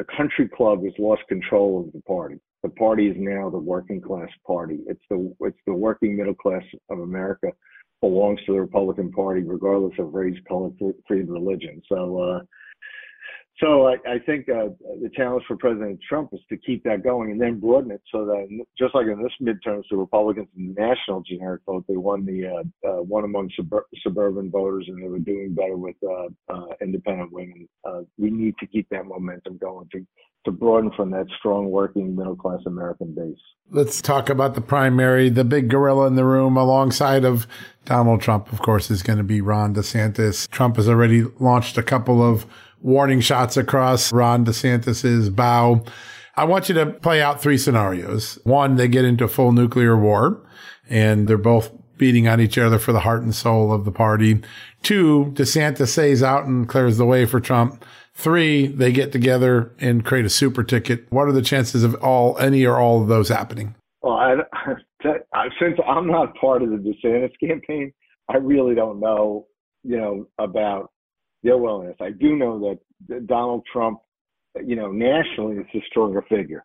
[0.00, 2.36] the country club has lost control of the party.
[2.62, 4.78] The party is now the working class party.
[4.86, 7.48] It's the it's the working middle class of America
[8.00, 10.70] belongs to the Republican Party, regardless of race, color,
[11.06, 11.82] creed, religion.
[11.86, 12.40] So, uh,
[13.58, 14.68] so I, I think uh,
[15.02, 18.24] the challenge for President Trump is to keep that going and then broaden it so
[18.24, 22.24] that just like in this midterms, the Republicans in the national generic vote, they won
[22.24, 26.28] the uh, uh, one among sub- suburban voters, and they were doing better with uh,
[26.52, 27.68] uh, independent women.
[27.84, 30.06] Uh, we need to keep that momentum going to
[30.44, 33.36] to broaden from that strong working middle class American base.
[33.70, 35.28] Let's talk about the primary.
[35.28, 37.46] The big gorilla in the room alongside of
[37.84, 40.48] Donald Trump, of course, is going to be Ron DeSantis.
[40.48, 42.46] Trump has already launched a couple of
[42.80, 45.84] warning shots across Ron DeSantis's bow.
[46.36, 48.38] I want you to play out three scenarios.
[48.44, 50.40] One, they get into full nuclear war
[50.88, 54.40] and they're both beating on each other for the heart and soul of the party.
[54.82, 57.84] Two, DeSantis stays out and clears the way for Trump.
[58.14, 61.06] Three, they get together and create a super ticket.
[61.10, 63.74] What are the chances of all, any or all of those happening?
[64.02, 64.36] Well, I,
[65.60, 67.92] since I'm not part of the DeSantis campaign,
[68.30, 69.46] I really don't know,
[69.82, 70.90] you know, about
[71.42, 71.96] their willingness.
[72.00, 74.00] I do know that Donald Trump,
[74.64, 76.64] you know, nationally is a stronger figure.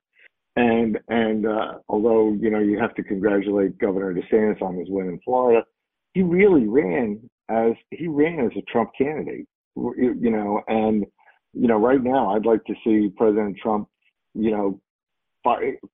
[0.55, 5.07] And and uh, although you know you have to congratulate Governor DeSantis on his win
[5.07, 5.65] in Florida,
[6.13, 11.05] he really ran as he ran as a Trump candidate, you know, and
[11.53, 13.87] you know, right now I'd like to see President Trump,
[14.33, 14.79] you know,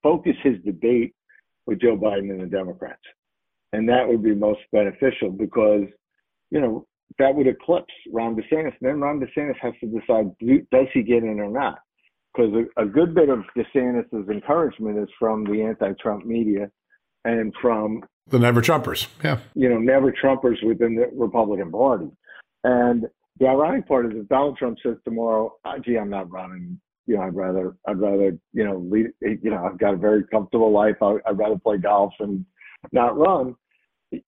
[0.01, 1.13] focus his debate
[1.65, 3.01] with Joe Biden and the Democrats,
[3.73, 5.85] and that would be most beneficial because,
[6.51, 6.87] you know,
[7.19, 8.74] that would eclipse Ron DeSantis.
[8.82, 10.32] Then Ron DeSantis has to decide
[10.71, 11.80] does he get in or not,
[12.34, 16.69] because a, a good bit of DeSantis's encouragement is from the anti-Trump media
[17.26, 19.08] and from the never Trumpers.
[19.24, 19.39] Yeah.
[19.56, 22.10] You know, never Trumpers within the Republican Party.
[22.63, 23.06] And
[23.39, 27.15] the ironic part is if Donald Trump says tomorrow, oh, gee, I'm not running, you
[27.15, 30.71] know, I'd rather, I'd rather, you know, lead, you know, I've got a very comfortable
[30.71, 30.95] life.
[31.02, 32.45] I, I'd rather play golf and
[32.91, 33.56] not run.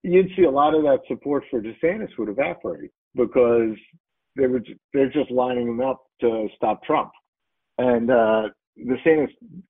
[0.03, 3.75] You'd see a lot of that support for DeSantis would evaporate because
[4.37, 4.61] they were,
[4.93, 7.11] they're just lining him up to stop Trump.
[7.77, 8.43] And, uh,
[8.79, 9.29] DeSantis,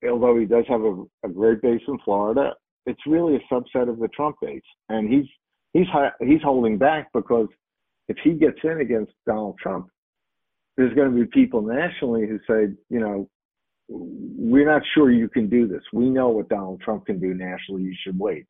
[0.10, 2.54] although he does have a, a great base in Florida,
[2.86, 5.26] it's really a subset of the Trump base, and he's
[5.74, 5.88] he's
[6.22, 7.48] he's holding back because
[8.08, 9.88] if he gets in against Donald Trump,
[10.78, 13.30] there's going to be people nationally who say, you know,
[13.88, 15.82] we're not sure you can do this.
[15.94, 17.84] We know what Donald Trump can do nationally.
[17.84, 18.46] You should wait.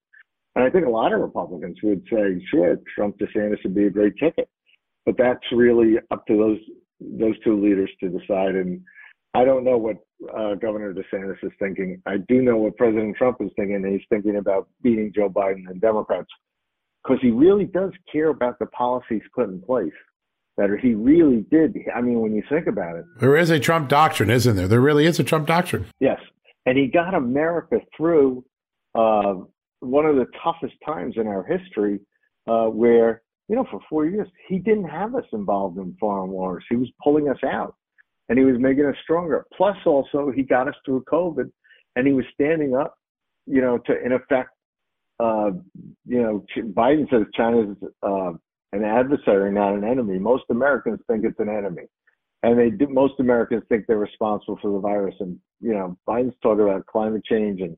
[0.55, 3.89] And I think a lot of Republicans would say, sure, Trump DeSantis would be a
[3.89, 4.47] great ticket,
[5.05, 6.59] but that's really up to those
[6.99, 8.55] those two leaders to decide.
[8.55, 8.81] And
[9.33, 9.97] I don't know what
[10.37, 12.01] uh, Governor DeSantis is thinking.
[12.05, 13.83] I do know what President Trump is thinking.
[13.83, 16.29] He's thinking about beating Joe Biden and Democrats
[17.03, 19.91] because he really does care about the policies put in place.
[20.55, 21.75] That he really did.
[21.95, 24.67] I mean, when you think about it, there is a Trump doctrine, isn't there?
[24.67, 25.87] There really is a Trump doctrine.
[25.99, 26.19] Yes,
[26.67, 28.45] and he got America through
[28.93, 29.33] uh,
[29.83, 31.99] one of the toughest times in our history,
[32.47, 36.63] uh, where you know for four years he didn't have us involved in foreign wars.
[36.69, 37.75] He was pulling us out
[38.29, 39.45] and he was making us stronger.
[39.55, 41.51] Plus, also, he got us through COVID,
[41.95, 42.95] and he was standing up,
[43.45, 44.49] you know, to in effect,
[45.19, 45.51] uh,
[46.05, 48.31] you know, Biden says China's uh,
[48.71, 50.17] an adversary, not an enemy.
[50.17, 51.83] Most Americans think it's an enemy,
[52.41, 55.15] and they do, most Americans think they're responsible for the virus.
[55.19, 57.77] And you know, Biden's talking about climate change and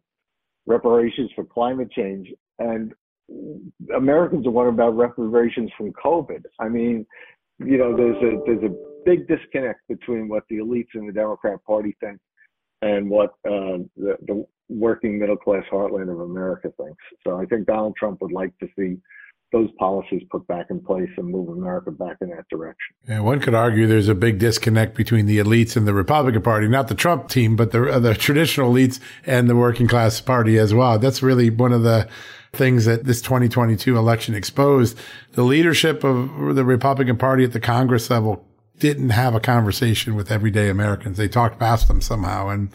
[0.65, 2.93] reparations for climate change, and
[3.95, 6.43] Americans are wondering about reparations from COVID.
[6.59, 7.05] I mean,
[7.59, 8.75] you know, there's a there's a
[9.05, 12.19] big disconnect between what the elites in the Democrat Party think
[12.81, 17.03] and what uh, the, the working middle class heartland of America thinks.
[17.25, 18.97] So I think Donald Trump would like to see
[19.51, 22.95] those policies put back in place and move America back in that direction.
[23.07, 26.67] And one could argue there's a big disconnect between the elites and the Republican Party,
[26.67, 30.57] not the Trump team, but the uh, the traditional elites and the working class party
[30.57, 30.99] as well.
[30.99, 32.07] That's really one of the
[32.53, 34.97] things that this 2022 election exposed.
[35.33, 38.45] The leadership of the Republican Party at the Congress level
[38.79, 41.17] didn't have a conversation with everyday Americans.
[41.17, 42.49] They talked past them somehow.
[42.49, 42.69] And,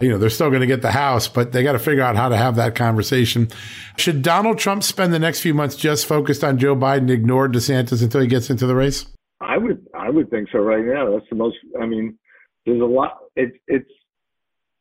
[0.00, 2.16] you know, they're still going to get the House, but they got to figure out
[2.16, 3.48] how to have that conversation.
[3.96, 8.02] Should Donald Trump spend the next few months just focused on Joe Biden, ignore DeSantis
[8.02, 9.06] until he gets into the race?
[9.40, 11.10] I would, I would think so right now.
[11.12, 12.18] That's the most, I mean,
[12.66, 13.90] there's a lot, it, it's,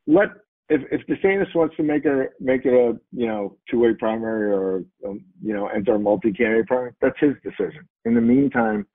[0.08, 0.30] let,
[0.70, 4.84] if, if DeSantis wants to make a, make it a, you know, two-way primary or,
[5.06, 7.88] um, you know, enter a multi-candidate primary, that's his decision.
[8.06, 8.86] In the meantime,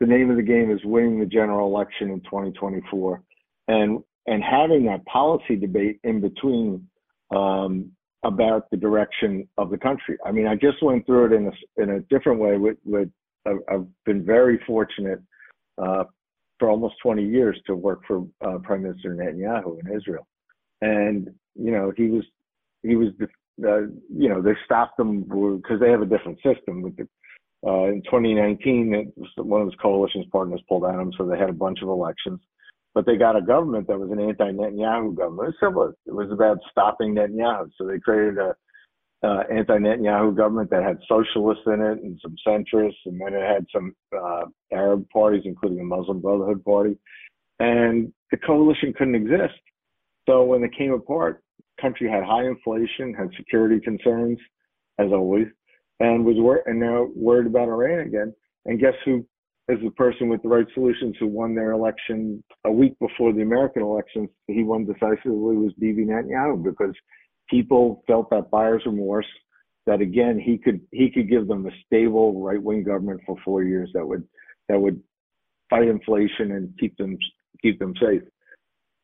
[0.00, 3.22] the name of the game is winning the general election in 2024
[3.68, 6.86] and and having that policy debate in between
[7.34, 7.90] um,
[8.24, 10.16] about the direction of the country.
[10.24, 12.56] I mean, I just went through it in a, in a different way.
[12.56, 13.08] With, with
[13.46, 15.20] I've been very fortunate
[15.82, 16.04] uh,
[16.58, 20.26] for almost 20 years to work for uh, Prime Minister Netanyahu in Israel,
[20.80, 22.24] and you know he was
[22.82, 23.08] he was
[23.58, 27.08] the, you know they stopped them because they have a different system with the
[27.66, 31.54] uh, in 2019, one of his coalition's partners pulled out him, so they had a
[31.54, 32.40] bunch of elections.
[32.94, 35.54] But they got a government that was an anti-Netanyahu government.
[35.62, 37.70] It was It was about stopping Netanyahu.
[37.78, 38.54] So they created a
[39.22, 43.66] uh, anti-Netanyahu government that had socialists in it and some centrists, and then it had
[43.72, 46.96] some uh, Arab parties, including the Muslim Brotherhood Party.
[47.58, 49.60] And the coalition couldn't exist.
[50.28, 51.42] So when they came apart,
[51.80, 54.38] country had high inflation, had security concerns,
[54.98, 55.46] as always,
[56.00, 58.34] and was wor- and now worried about Iran again.
[58.64, 59.26] And guess who
[59.70, 63.42] is the person with the right solutions who won their election a week before the
[63.42, 64.28] American elections?
[64.46, 66.94] He won decisively was Bibi Netanyahu because
[67.48, 69.26] people felt that buyer's remorse.
[69.86, 73.62] That again, he could he could give them a stable right wing government for four
[73.62, 74.24] years that would
[74.68, 75.02] that would
[75.70, 77.16] fight inflation and keep them
[77.62, 78.22] keep them safe.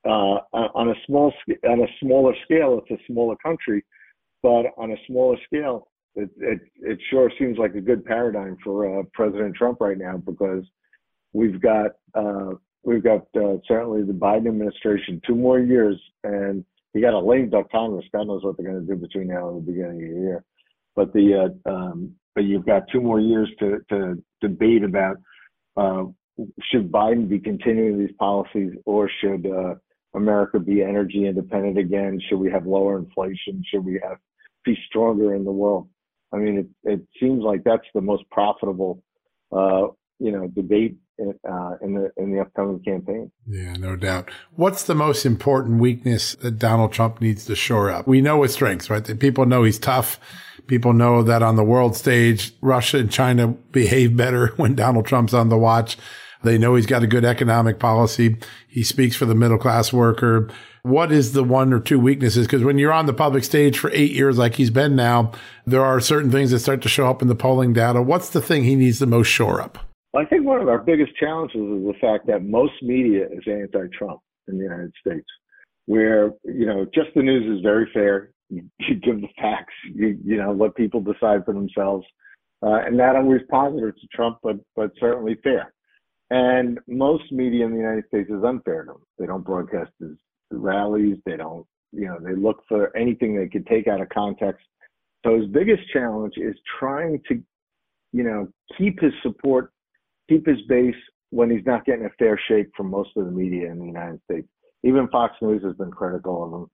[0.04, 1.32] Uh, on a small
[1.68, 3.84] on a smaller scale, it's a smaller country,
[4.42, 9.00] but on a smaller scale, it, it, it sure seems like a good paradigm for
[9.00, 10.64] uh, President Trump right now because
[11.32, 16.64] we've got uh, we've got uh, certainly the Biden administration two more years, and
[16.94, 18.06] he got a lame duck Congress.
[18.12, 20.44] God knows what they're going to do between now and the beginning of the year.
[20.94, 25.16] But the uh, um, but you've got two more years to, to debate about
[25.76, 26.04] uh,
[26.70, 29.74] should Biden be continuing these policies or should uh,
[30.14, 32.20] America be energy independent again?
[32.28, 33.62] Should we have lower inflation?
[33.70, 34.18] Should we have
[34.64, 35.88] be stronger in the world?
[36.32, 39.02] I mean, it, it seems like that's the most profitable,
[39.52, 43.30] uh, you know, debate uh, in the in the upcoming campaign.
[43.46, 44.30] Yeah, no doubt.
[44.54, 48.06] What's the most important weakness that Donald Trump needs to shore up?
[48.06, 49.18] We know his strengths, right?
[49.18, 50.20] People know he's tough.
[50.66, 55.34] People know that on the world stage, Russia and China behave better when Donald Trump's
[55.34, 55.96] on the watch.
[56.42, 58.36] They know he's got a good economic policy.
[58.68, 60.48] He speaks for the middle class worker.
[60.86, 62.46] What is the one or two weaknesses?
[62.46, 65.32] Because when you're on the public stage for eight years, like he's been now,
[65.66, 68.00] there are certain things that start to show up in the polling data.
[68.00, 69.78] What's the thing he needs the most shore up?
[70.16, 74.20] I think one of our biggest challenges is the fact that most media is anti-Trump
[74.46, 75.26] in the United States,
[75.86, 78.30] where you know just the news is very fair.
[78.48, 82.06] You, you give the facts, you you know let people decide for themselves,
[82.62, 85.74] uh, and not always positive to Trump, but but certainly fair.
[86.30, 89.02] And most media in the United States is unfair to them.
[89.18, 90.16] They don't broadcast his
[90.50, 91.16] rallies.
[91.24, 94.64] They don't, you know, they look for anything they could take out of context.
[95.24, 97.42] So his biggest challenge is trying to,
[98.12, 99.72] you know, keep his support,
[100.28, 100.94] keep his base
[101.30, 104.20] when he's not getting a fair shake from most of the media in the United
[104.24, 104.48] States.
[104.84, 106.70] Even Fox News has been critical of him.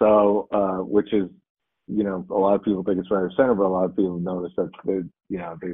[0.00, 1.28] So, uh, which is,
[1.88, 3.96] you know, a lot of people think it's right of center, but a lot of
[3.96, 5.72] people notice that they, you know, they,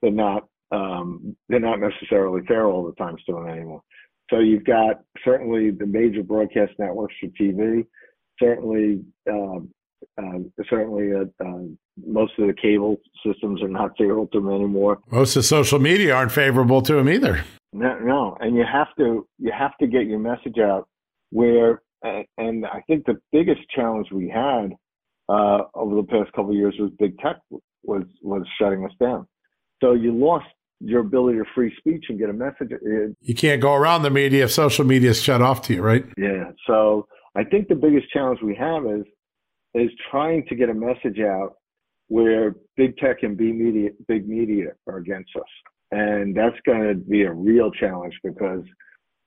[0.00, 3.82] they're not um, they're not necessarily fair all the time still anymore.
[4.30, 7.86] So you've got certainly the major broadcast networks for TV,
[8.40, 9.70] certainly um,
[10.18, 11.62] uh, certainly uh, uh,
[12.06, 14.98] most of the cable systems are not favorable to them anymore.
[15.10, 17.44] Most of social media aren't favorable to them either.
[17.72, 20.88] No, no, and you have to you have to get your message out
[21.30, 24.72] where, and I think the biggest challenge we had
[25.28, 27.36] uh, over the past couple of years was big tech
[27.82, 29.26] was was shutting us down.
[29.82, 30.46] So you lost
[30.80, 32.70] your ability to free speech and get a message.
[33.20, 36.04] You can't go around the media if social media is shut off to you, right?
[36.16, 36.50] Yeah.
[36.66, 39.04] So I think the biggest challenge we have is
[39.74, 41.56] is trying to get a message out
[42.08, 45.42] where big tech and big media, big media are against us,
[45.90, 48.62] and that's going to be a real challenge because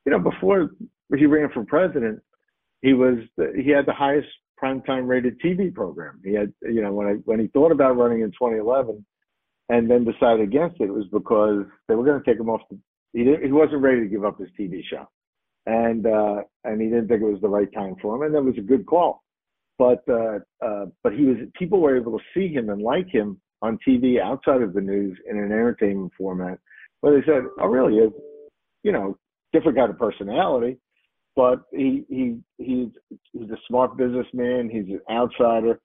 [0.06, 0.72] you know before
[1.16, 2.20] he ran for president,
[2.82, 3.18] he was
[3.56, 4.28] he had the highest
[4.62, 6.20] primetime rated TV program.
[6.24, 9.06] He had you know when I when he thought about running in 2011
[9.70, 12.62] and then decided against it, was because they were going to take him off.
[12.70, 12.78] The,
[13.14, 15.08] he he wasn't ready to give up his TV show,
[15.66, 18.44] and uh, and he didn't think it was the right time for him, and that
[18.44, 19.24] was a good call.
[19.78, 23.40] But uh, uh, but he was people were able to see him and like him
[23.62, 26.60] on TV outside of the news in an entertainment format,
[27.02, 27.98] where they said, "Oh, really?
[27.98, 28.12] Is
[28.84, 29.18] you know
[29.54, 30.78] different kind of personality."
[31.36, 32.90] But he he he's
[33.32, 34.70] he's a smart businessman.
[34.70, 35.80] He's an outsider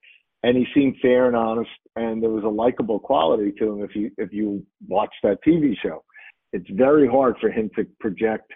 [0.45, 3.83] and he seemed fair and honest, and there was a likable quality to him.
[3.83, 6.05] If you if you watch that TV show,
[6.53, 8.53] it's very hard for him to project,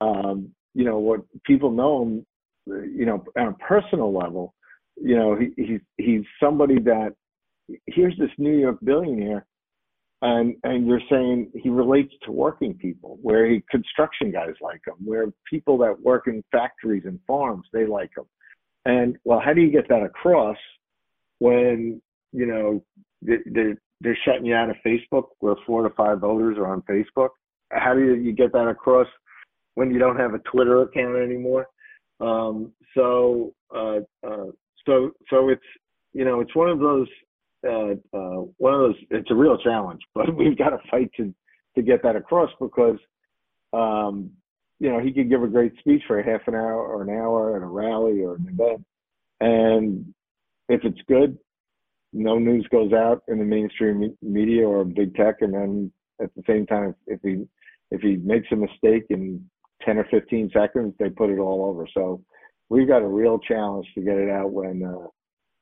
[0.00, 2.26] um, you know, what people know him,
[2.66, 4.54] you know, on a personal level.
[4.96, 7.12] You know, he, he's he's somebody that
[7.84, 9.44] here's this New York billionaire,
[10.22, 14.94] and and you're saying he relates to working people, where he construction guys like him,
[15.04, 18.24] where people that work in factories and farms they like him,
[18.86, 20.56] and well, how do you get that across?
[21.38, 22.00] When
[22.32, 22.82] you know
[23.22, 27.30] they're they're shutting you out of Facebook, where four to five voters are on Facebook.
[27.70, 29.08] How do you, get that across
[29.74, 31.66] when you don't have a Twitter account anymore?
[32.20, 34.46] Um, so uh, uh,
[34.86, 35.62] so so it's
[36.12, 37.08] you know it's one of those
[37.66, 41.34] uh, uh, one of those it's a real challenge, but we've got to fight to
[41.76, 42.98] to get that across because
[43.72, 44.30] um,
[44.80, 47.10] you know he could give a great speech for a half an hour or an
[47.10, 48.84] hour at a rally or an event,
[49.40, 50.14] and
[50.68, 51.38] if it's good,
[52.12, 56.42] no news goes out in the mainstream media or big tech, and then at the
[56.46, 57.44] same time, if he
[57.90, 59.42] if he makes a mistake in
[59.82, 61.86] 10 or 15 seconds, they put it all over.
[61.94, 62.22] So
[62.68, 65.06] we've got a real challenge to get it out when uh,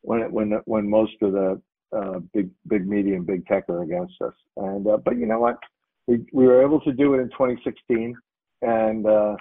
[0.02, 1.60] when when when most of the
[1.96, 4.34] uh, big big media and big tech are against us.
[4.56, 5.58] And uh, but you know what,
[6.06, 8.16] we we were able to do it in 2016,
[8.62, 9.36] and uh,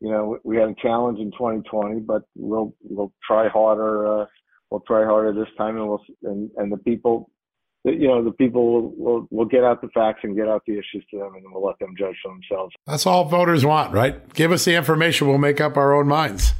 [0.00, 4.26] you know we had a challenge in 2020, but we'll we'll try harder uh,
[4.70, 7.30] we'll try harder this time, and we'll and and the people,
[7.84, 10.74] you know, the people will will will get out the facts and get out the
[10.74, 12.74] issues to them, and we'll let them judge for themselves.
[12.86, 14.32] That's all voters want, right?
[14.34, 16.54] Give us the information, we'll make up our own minds.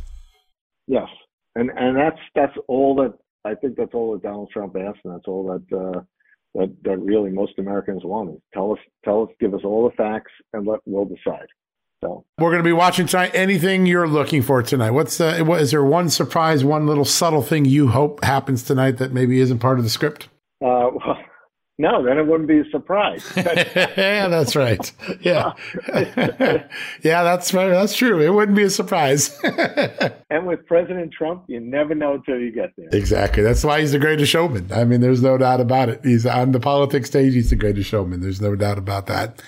[0.86, 1.08] Yes,
[1.54, 5.14] and and that's that's all that I think that's all that Donald Trump asked, and
[5.14, 5.76] that's all that.
[5.76, 6.00] Uh,
[6.56, 9.94] that, that really most Americans want is tell us, tell us, give us all the
[9.94, 11.46] facts, and let we'll decide.
[12.02, 13.30] So we're going to be watching tonight.
[13.34, 14.90] Anything you're looking for tonight?
[14.90, 18.98] What's uh, what, is there one surprise, one little subtle thing you hope happens tonight
[18.98, 20.28] that maybe isn't part of the script?
[20.62, 21.16] Uh, well,
[21.78, 23.30] No, then it wouldn't be a surprise.
[23.36, 24.90] yeah, that's right.
[25.20, 25.52] Yeah,
[27.02, 27.68] yeah, that's right.
[27.68, 28.20] That's true.
[28.20, 29.38] It wouldn't be a surprise.
[30.30, 32.88] and with President Trump, you never know until you get there.
[32.92, 33.42] Exactly.
[33.42, 34.72] That's why he's the greatest showman.
[34.72, 36.00] I mean, there's no doubt about it.
[36.02, 37.34] He's on the politics stage.
[37.34, 38.20] He's the greatest showman.
[38.20, 39.42] There's no doubt about that.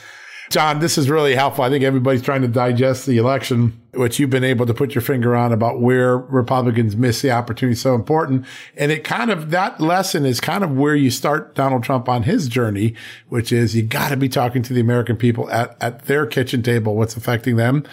[0.51, 1.64] John, this is really helpful.
[1.64, 5.03] I think everybody's trying to digest the election, which you've been able to put your
[5.03, 8.46] finger on about where Republicans miss the opportunity so important.
[8.76, 12.22] And it kind of, that lesson is kind of where you start Donald Trump on
[12.22, 12.94] his journey,
[13.28, 16.62] which is you got to be talking to the American people at, at their kitchen
[16.62, 17.84] table, what's affecting them.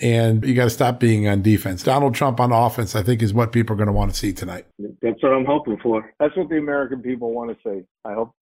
[0.00, 1.82] And you got to stop being on defense.
[1.82, 4.32] Donald Trump on offense, I think, is what people are going to want to see
[4.32, 4.66] tonight.
[5.00, 6.12] That's what I'm hoping for.
[6.18, 7.84] That's what the American people want to see.
[8.04, 8.34] I hope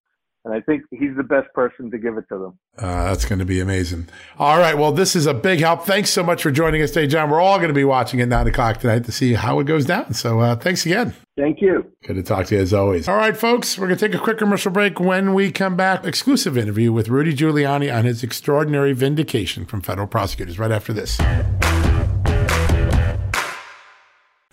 [0.45, 2.59] and I think he's the best person to give it to them.
[2.77, 4.07] Uh, that's going to be amazing.
[4.37, 4.77] All right.
[4.77, 5.85] Well, this is a big help.
[5.85, 7.29] Thanks so much for joining us today, John.
[7.29, 9.85] We're all going to be watching at 9 o'clock tonight to see how it goes
[9.85, 10.13] down.
[10.13, 11.13] So uh, thanks again.
[11.37, 11.91] Thank you.
[12.05, 13.07] Good to talk to you as always.
[13.07, 14.99] All right, folks, we're going to take a quick commercial break.
[14.99, 20.07] When we come back, exclusive interview with Rudy Giuliani on his extraordinary vindication from federal
[20.07, 21.19] prosecutors right after this.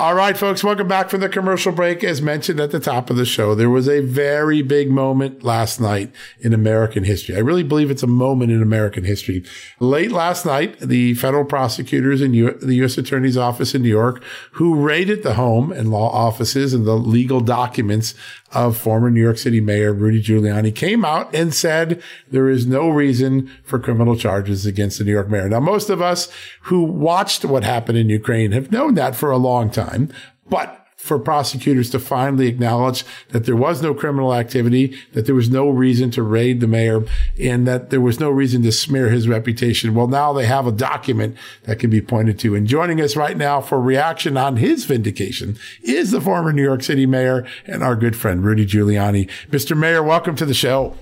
[0.00, 2.02] All right, folks, welcome back from the commercial break.
[2.02, 5.78] As mentioned at the top of the show, there was a very big moment last
[5.78, 7.36] night in American history.
[7.36, 9.44] I really believe it's a moment in American history.
[9.78, 12.96] Late last night, the federal prosecutors in U- the U.S.
[12.96, 17.40] Attorney's Office in New York, who raided the home and law offices and the legal
[17.40, 18.14] documents
[18.52, 22.88] of former New York City Mayor Rudy Giuliani came out and said there is no
[22.88, 25.48] reason for criminal charges against the New York mayor.
[25.48, 26.32] Now, most of us
[26.62, 30.10] who watched what happened in Ukraine have known that for a long time,
[30.48, 35.48] but for prosecutors to finally acknowledge that there was no criminal activity, that there was
[35.48, 37.02] no reason to raid the mayor,
[37.40, 39.94] and that there was no reason to smear his reputation.
[39.94, 42.54] Well, now they have a document that can be pointed to.
[42.54, 46.82] And joining us right now for reaction on his vindication is the former New York
[46.82, 49.28] City mayor and our good friend, Rudy Giuliani.
[49.48, 49.74] Mr.
[49.74, 50.96] Mayor, welcome to the show.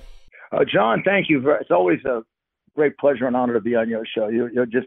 [0.53, 1.43] Uh, John, thank you.
[1.61, 2.23] it's always a
[2.77, 4.29] great pleasure and honor to be on your show.
[4.29, 4.87] You're, you're just,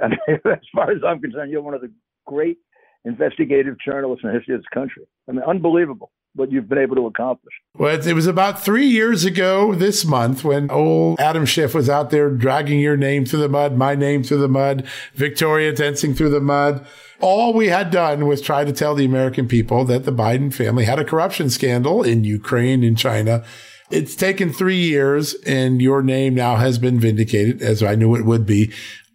[0.00, 1.90] I mean, as far as I'm concerned, you're one of the
[2.24, 2.58] great
[3.04, 5.04] investigative journalists in the history of this country.
[5.28, 6.10] I mean, unbelievable.
[6.34, 7.52] what you've been able to accomplish.
[7.74, 12.10] Well, it was about three years ago this month when old Adam Schiff was out
[12.10, 16.30] there dragging your name through the mud, my name through the mud, Victoria Toensing through
[16.30, 16.86] the mud.
[17.20, 20.84] All we had done was try to tell the American people that the Biden family
[20.84, 23.44] had a corruption scandal in Ukraine and China.
[23.90, 28.24] It's taken three years and your name now has been vindicated, as I knew it
[28.24, 28.72] would be.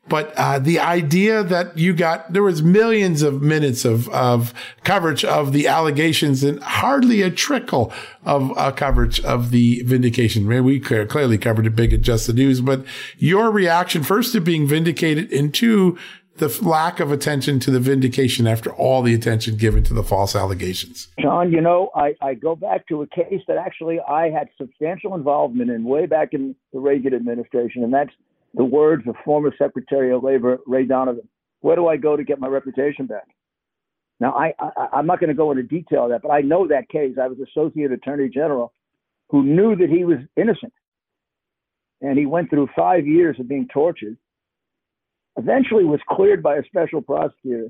[0.10, 4.54] But uh, the idea that you got there was millions of minutes of of
[4.84, 7.92] coverage of the allegations and hardly a trickle
[8.26, 10.48] of uh, coverage of the vindication.
[10.48, 12.86] Man, we clearly covered it big at Just the News, but
[13.18, 15.98] your reaction first to being vindicated, and two
[16.38, 20.36] the lack of attention to the vindication after all the attention given to the false
[20.36, 21.08] allegations.
[21.20, 25.16] John, you know, I, I go back to a case that actually I had substantial
[25.16, 28.12] involvement in way back in the Reagan administration, and that's
[28.54, 31.28] the words of former Secretary of Labor Ray Donovan.
[31.62, 33.28] Where do I go to get my reputation back?
[34.20, 36.68] Now, I, I, am not going to go into detail of that, but I know
[36.68, 37.16] that case.
[37.22, 38.74] I was Associate Attorney General
[39.30, 40.74] who knew that he was innocent.
[42.02, 44.18] And he went through five years of being tortured,
[45.38, 47.70] eventually was cleared by a special prosecutor,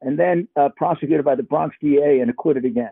[0.00, 2.90] and then uh, prosecuted by the Bronx DA and acquitted again.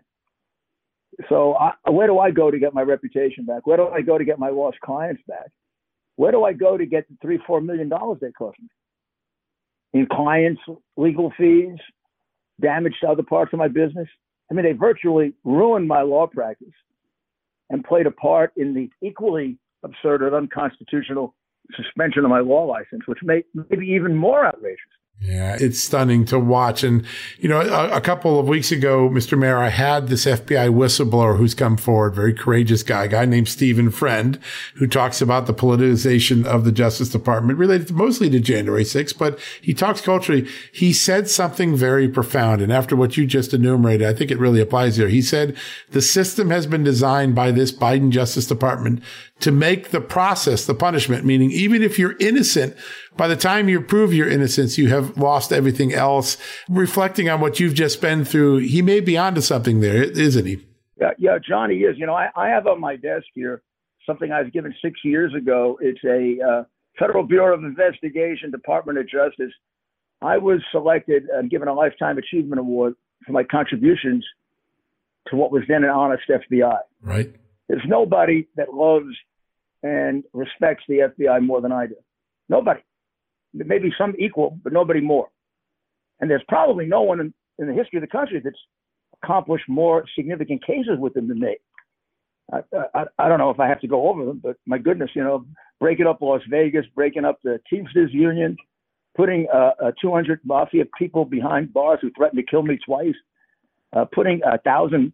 [1.28, 3.66] So, I, where do I go to get my reputation back?
[3.66, 5.50] Where do I go to get my lost clients back?
[6.16, 8.68] Where do I go to get the three, four million dollars they cost me?
[10.00, 10.60] In clients,
[10.96, 11.78] legal fees,
[12.60, 14.08] damage to other parts of my business.
[14.50, 16.74] I mean, they virtually ruined my law practice
[17.70, 21.34] and played a part in the equally absurd and unconstitutional
[21.74, 24.78] suspension of my law license, which may, may be even more outrageous.
[25.20, 26.84] Yeah, it's stunning to watch.
[26.84, 27.06] And,
[27.38, 29.38] you know, a, a, couple of weeks ago, Mr.
[29.38, 33.90] Mayor, I had this FBI whistleblower who's come forward, very courageous guy, guy named Stephen
[33.90, 34.38] Friend,
[34.74, 39.16] who talks about the politicization of the Justice Department related to, mostly to January 6th,
[39.16, 40.46] but he talks culturally.
[40.74, 42.60] He said something very profound.
[42.60, 45.08] And after what you just enumerated, I think it really applies here.
[45.08, 45.56] He said,
[45.92, 49.02] the system has been designed by this Biden Justice Department
[49.40, 52.76] to make the process, the punishment, meaning even if you're innocent,
[53.16, 56.36] by the time you prove your innocence, you have lost everything else.
[56.68, 60.64] Reflecting on what you've just been through, he may be onto something there, isn't he?
[61.00, 61.98] Yeah, yeah, Johnny is.
[61.98, 63.62] You know, I, I have on my desk here
[64.06, 65.78] something I was given six years ago.
[65.80, 66.64] It's a uh,
[66.98, 69.52] Federal Bureau of Investigation, Department of Justice.
[70.22, 72.94] I was selected and given a Lifetime Achievement Award
[73.26, 74.24] for my contributions
[75.28, 76.78] to what was then an honest FBI.
[77.02, 77.34] Right.
[77.68, 79.14] There's nobody that loves
[79.82, 81.96] and respects the FBI more than I do.
[82.48, 82.80] Nobody
[83.54, 85.28] maybe some equal, but nobody more.
[86.20, 88.58] And there's probably no one in, in the history of the country that's
[89.22, 91.56] accomplished more significant cases with them than me.
[92.52, 92.60] I,
[92.94, 95.22] I, I don't know if I have to go over them, but my goodness, you
[95.22, 95.46] know,
[95.80, 98.56] breaking up Las Vegas, breaking up the Teamsters Union,
[99.16, 103.14] putting uh, uh, 200 mafia people behind bars who threatened to kill me twice,
[103.94, 105.12] uh, putting a thousand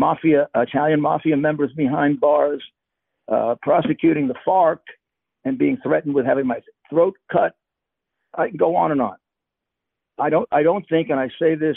[0.00, 2.62] mafia Italian mafia members behind bars,
[3.28, 4.80] uh, prosecuting the FARC,
[5.44, 7.54] and being threatened with having my throat cut
[8.34, 9.16] I can go on and on.
[10.18, 11.76] I don't I don't think, and I say this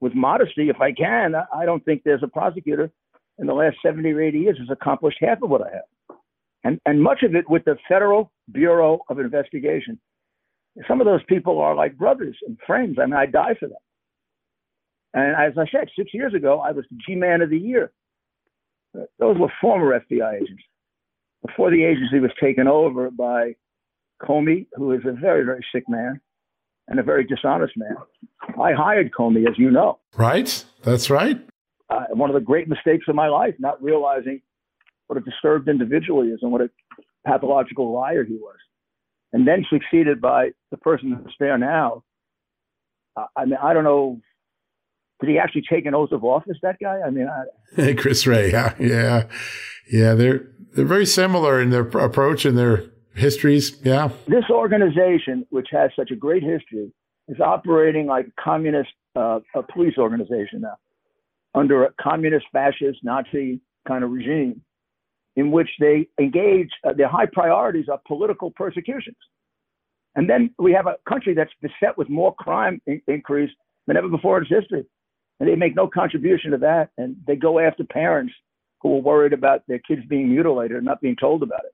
[0.00, 2.90] with modesty, if I can, I don't think there's a prosecutor
[3.38, 6.18] in the last 70 or 80 years has accomplished half of what I have.
[6.64, 9.98] And and much of it with the Federal Bureau of Investigation.
[10.88, 12.98] Some of those people are like brothers and friends.
[13.00, 13.82] I mean, I die for them.
[15.14, 17.92] And as I said, six years ago, I was the G-Man of the Year.
[19.18, 20.62] Those were former FBI agents
[21.46, 23.56] before the agency was taken over by
[24.22, 26.20] Comey, who is a very, very sick man
[26.88, 27.96] and a very dishonest man.
[28.60, 29.98] I hired Comey, as you know.
[30.16, 30.64] Right.
[30.82, 31.40] That's right.
[31.90, 34.40] Uh, one of the great mistakes of my life, not realizing
[35.06, 36.70] what a disturbed individual he is and what a
[37.26, 38.56] pathological liar he was.
[39.32, 42.04] And then succeeded by the person who's there now.
[43.16, 44.20] Uh, I mean, I don't know.
[45.22, 46.58] Did he actually take an oath of office?
[46.62, 46.98] That guy?
[47.06, 47.28] I mean,
[47.78, 48.50] I, Chris Wray.
[48.50, 49.28] Yeah, yeah,
[49.90, 50.14] yeah.
[50.14, 53.78] They're they're very similar in their approach and their histories.
[53.84, 54.10] Yeah.
[54.26, 56.92] This organization, which has such a great history,
[57.28, 60.76] is operating like a communist uh, a police organization now,
[61.54, 64.60] under a communist, fascist, Nazi kind of regime,
[65.36, 66.70] in which they engage.
[66.84, 69.16] Uh, their high priorities are political persecutions,
[70.16, 73.50] and then we have a country that's beset with more crime in- increase
[73.86, 74.84] than ever before in its history,
[75.40, 78.32] and they make no contribution to that, and they go after parents
[78.80, 81.72] who are worried about their kids being mutilated and not being told about it.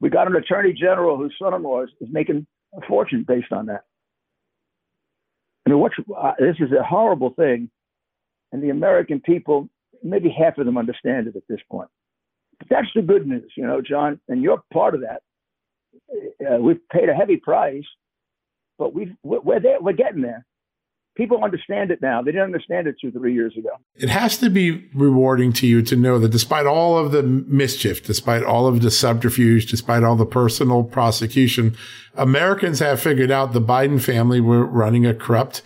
[0.00, 3.84] We got an attorney general whose son-in-law is, is making a fortune based on that.
[5.66, 7.70] I mean, what's, uh, this is a horrible thing,
[8.52, 9.68] and the American people,
[10.02, 11.90] maybe half of them understand it at this point.
[12.58, 15.22] But that's the good news, you know, John, and you're part of that.
[16.40, 17.84] Uh, we've paid a heavy price,
[18.78, 20.46] but we've, we're there, we're getting there.
[21.18, 22.22] People understand it now.
[22.22, 23.70] They didn't understand it two, three years ago.
[23.96, 28.04] It has to be rewarding to you to know that despite all of the mischief,
[28.04, 31.76] despite all of the subterfuge, despite all the personal prosecution,
[32.14, 35.60] Americans have figured out the Biden family were running a corrupt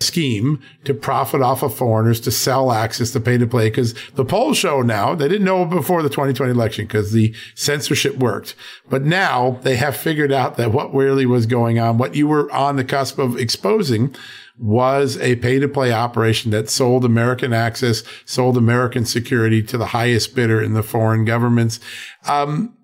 [0.00, 4.24] scheme to profit off of foreigners to sell access to pay to play because the
[4.24, 8.56] polls show now they didn't know before the 2020 election because the censorship worked
[8.90, 12.50] but now they have figured out that what really was going on what you were
[12.50, 14.14] on the cusp of exposing
[14.58, 19.86] was a pay to play operation that sold American access, sold American security to the
[19.86, 21.80] highest bidder in the foreign governments.
[22.26, 22.76] Um,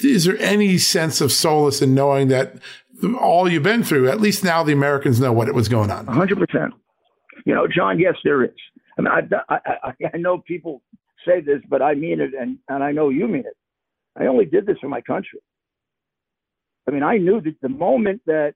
[0.00, 2.54] is there any sense of solace in knowing that
[3.20, 6.06] all you've been through, at least now the Americans know what it was going on?
[6.06, 6.70] 100%.
[7.44, 8.50] You know, John, yes, there is.
[8.96, 9.10] I mean,
[9.48, 10.82] I, I, I know people
[11.26, 13.56] say this, but I mean it, and, and I know you mean it.
[14.16, 15.40] I only did this for my country.
[16.86, 18.54] I mean, I knew that the moment that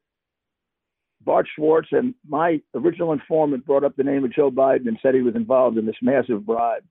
[1.26, 5.14] Bart Schwartz and my original informant brought up the name of Joe Biden and said
[5.14, 6.84] he was involved in this massive bribe.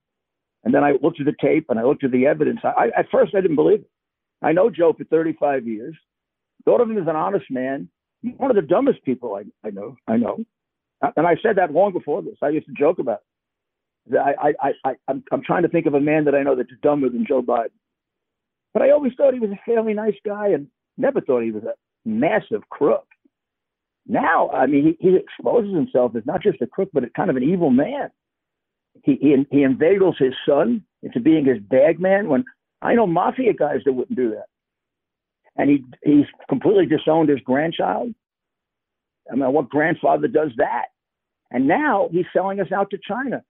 [0.64, 2.60] And then I looked at the tape and I looked at the evidence.
[2.64, 3.90] I, at first, I didn't believe it.
[4.42, 5.96] I know Joe for 35 years.
[6.66, 7.90] Thought of him as an honest man.
[8.38, 9.96] One of the dumbest people I, I know.
[10.08, 10.44] I know.
[11.16, 12.38] And I said that long before this.
[12.42, 13.22] I used to joke about
[14.12, 14.18] it.
[14.18, 16.70] I, I, I, I'm, I'm trying to think of a man that I know that's
[16.84, 17.70] dumber than Joe Biden.
[18.74, 20.68] But I always thought he was a fairly nice guy and
[20.98, 21.74] never thought he was a
[22.06, 23.08] massive crook.
[24.08, 27.30] Now, I mean, he, he exposes himself as not just a crook, but a kind
[27.30, 28.10] of an evil man.
[29.04, 32.46] He, he, he inveigles his son into being his bag man when
[32.82, 34.46] I know mafia guys that wouldn't do that.
[35.58, 38.14] And he he's completely disowned his grandchild.
[39.32, 40.86] I mean, what grandfather does that?
[41.52, 43.44] And now he's selling us out to China.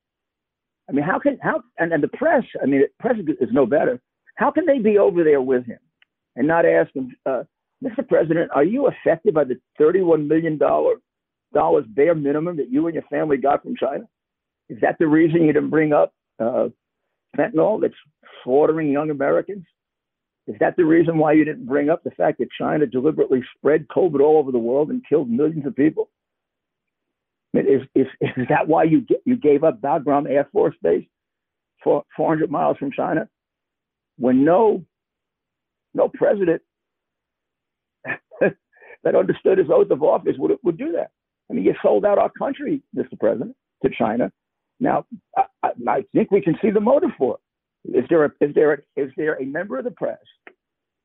[0.88, 2.44] I mean, how can how and, and the press?
[2.62, 4.00] I mean, the press is no better.
[4.36, 5.80] How can they be over there with him
[6.36, 7.44] and not ask him, uh,
[7.86, 8.08] Mr.
[8.08, 10.58] President, are you affected by the $31 million
[11.94, 14.06] bare minimum that you and your family got from China?
[14.70, 16.70] Is that the reason you didn't bring up uh,
[17.38, 17.94] fentanyl that's
[18.44, 19.66] slaughtering young Americans?
[20.48, 23.88] Is that the reason why you didn't bring up the fact that China deliberately spread
[23.88, 26.10] COVID all over the world and killed millions of people?
[27.54, 31.06] I mean, is, is, is that why you, you gave up Bagram Air Force Base
[31.84, 33.28] for 400 miles from China?
[34.18, 34.84] When no,
[35.94, 36.62] no president
[39.04, 41.12] that understood his oath of office would, would do that.
[41.50, 43.20] I mean, you sold out our country, Mr.
[43.20, 44.32] President, to China.
[44.80, 45.06] Now,
[45.38, 47.38] I, I, think we can see the motive for
[47.86, 47.98] it.
[48.00, 50.18] Is there a, is there a, is there a member of the press,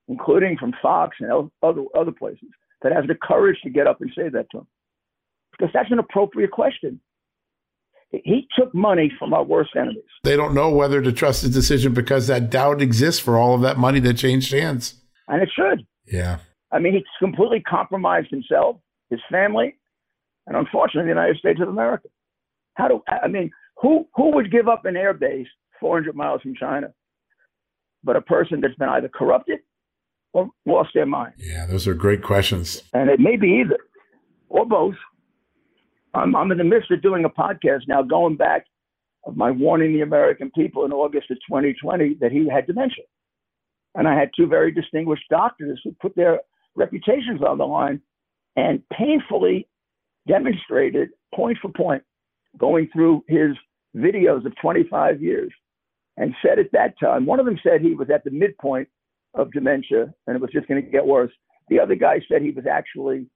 [0.09, 2.49] including from Fox and other other places,
[2.83, 4.67] that has the courage to get up and say that to him?
[5.53, 7.01] Because that's an appropriate question.
[8.11, 10.03] He took money from our worst enemies.
[10.25, 13.61] They don't know whether to trust his decision because that doubt exists for all of
[13.61, 14.95] that money that changed hands.
[15.29, 15.87] And it should.
[16.07, 16.39] Yeah.
[16.73, 18.77] I mean, he's completely compromised himself,
[19.11, 19.77] his family,
[20.47, 22.09] and unfortunately, the United States of America.
[22.75, 23.51] How do I mean?
[23.83, 25.49] Who who would give up an air base
[25.81, 26.93] 400 miles from China,
[28.05, 29.61] but a person that's been either corrupted
[30.33, 31.35] or lost their mind?
[31.39, 32.83] Yeah, those are great questions.
[32.93, 33.79] And it may be either
[34.49, 34.95] or both.
[36.15, 38.67] I'm, I'm in the midst of doing a podcast now, going back
[39.25, 43.05] of my warning the American people in August of 2020 that he had dementia.
[43.95, 46.41] And I had two very distinguished doctors who put their
[46.77, 48.01] reputations on the line
[48.57, 49.69] and painfully
[50.27, 52.03] demonstrated point for point,
[52.59, 53.57] going through his
[53.97, 55.53] videos of 25 years,
[56.17, 58.89] and said at that time, one of them said he was at the midpoint
[59.35, 61.33] of dementia and it was just going to get worse.
[61.69, 63.27] The other guy said he was actually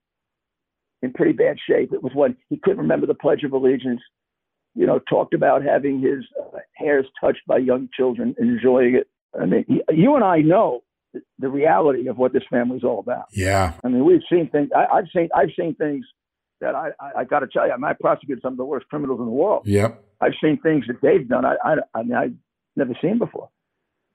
[1.01, 1.93] in pretty bad shape.
[1.93, 4.01] It was when he couldn't remember the Pledge of Allegiance,
[4.75, 9.07] you know, talked about having his uh, hairs touched by young children, enjoying it.
[9.39, 10.83] I mean, you and I know
[11.39, 13.25] the reality of what this family's all about.
[13.31, 13.73] Yeah.
[13.83, 14.69] I mean, we've seen things.
[14.75, 16.05] I, have seen I've seen things
[16.61, 17.73] that I I, I got to tell you.
[17.73, 19.63] I, mean, I prosecuted some of the worst criminals in the world.
[19.65, 20.03] Yep.
[20.21, 21.45] I've seen things that they've done.
[21.45, 22.33] I I, I mean, I've
[22.75, 23.49] never seen before,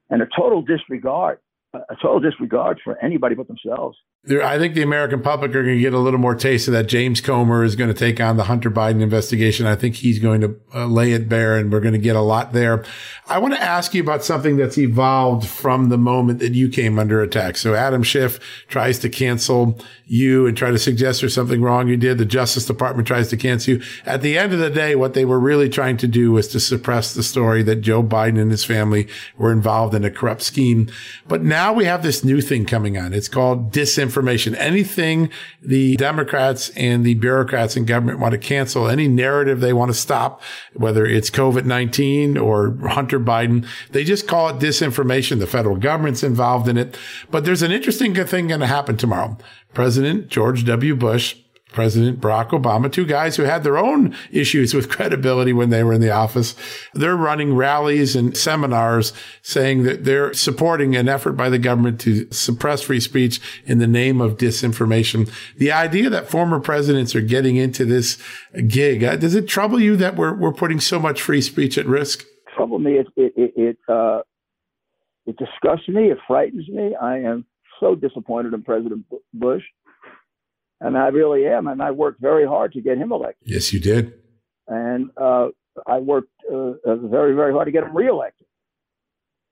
[0.08, 1.38] and a total disregard
[1.74, 3.96] a total disregard for anybody but themselves.
[4.28, 6.88] I think the American public are going to get a little more taste of that.
[6.88, 9.64] James Comer is going to take on the Hunter Biden investigation.
[9.64, 12.20] I think he's going to uh, lay it bare and we're going to get a
[12.20, 12.84] lot there.
[13.28, 16.98] I want to ask you about something that's evolved from the moment that you came
[16.98, 17.56] under attack.
[17.56, 21.96] So Adam Schiff tries to cancel you and try to suggest there's something wrong you
[21.96, 22.18] did.
[22.18, 23.82] The Justice Department tries to cancel you.
[24.04, 26.60] At the end of the day, what they were really trying to do was to
[26.60, 29.08] suppress the story that Joe Biden and his family
[29.38, 30.90] were involved in a corrupt scheme.
[31.26, 33.14] But now we have this new thing coming on.
[33.14, 34.09] It's called disinformation.
[34.54, 35.30] Anything
[35.62, 39.98] the Democrats and the bureaucrats in government want to cancel, any narrative they want to
[39.98, 40.42] stop,
[40.74, 45.38] whether it's COVID-19 or Hunter Biden, they just call it disinformation.
[45.38, 46.96] The federal government's involved in it.
[47.30, 49.36] But there's an interesting thing going to happen tomorrow.
[49.74, 50.96] President George W.
[50.96, 51.36] Bush
[51.72, 55.92] President Barack Obama, two guys who had their own issues with credibility when they were
[55.92, 56.54] in the office.
[56.94, 59.12] They're running rallies and seminars
[59.42, 63.86] saying that they're supporting an effort by the government to suppress free speech in the
[63.86, 65.30] name of disinformation.
[65.56, 68.18] The idea that former presidents are getting into this
[68.66, 71.86] gig, uh, does it trouble you that we're, we're putting so much free speech at
[71.86, 72.24] risk?
[72.54, 72.94] Trouble me.
[72.94, 74.20] It, it, it, uh,
[75.26, 76.10] it disgusts me.
[76.10, 76.96] It frightens me.
[77.00, 77.46] I am
[77.78, 79.62] so disappointed in President Bush
[80.80, 81.66] and I really am.
[81.66, 83.48] And I worked very hard to get him elected.
[83.48, 84.14] Yes, you did.
[84.66, 85.48] And uh,
[85.86, 88.46] I worked uh, uh very, very hard to get him reelected.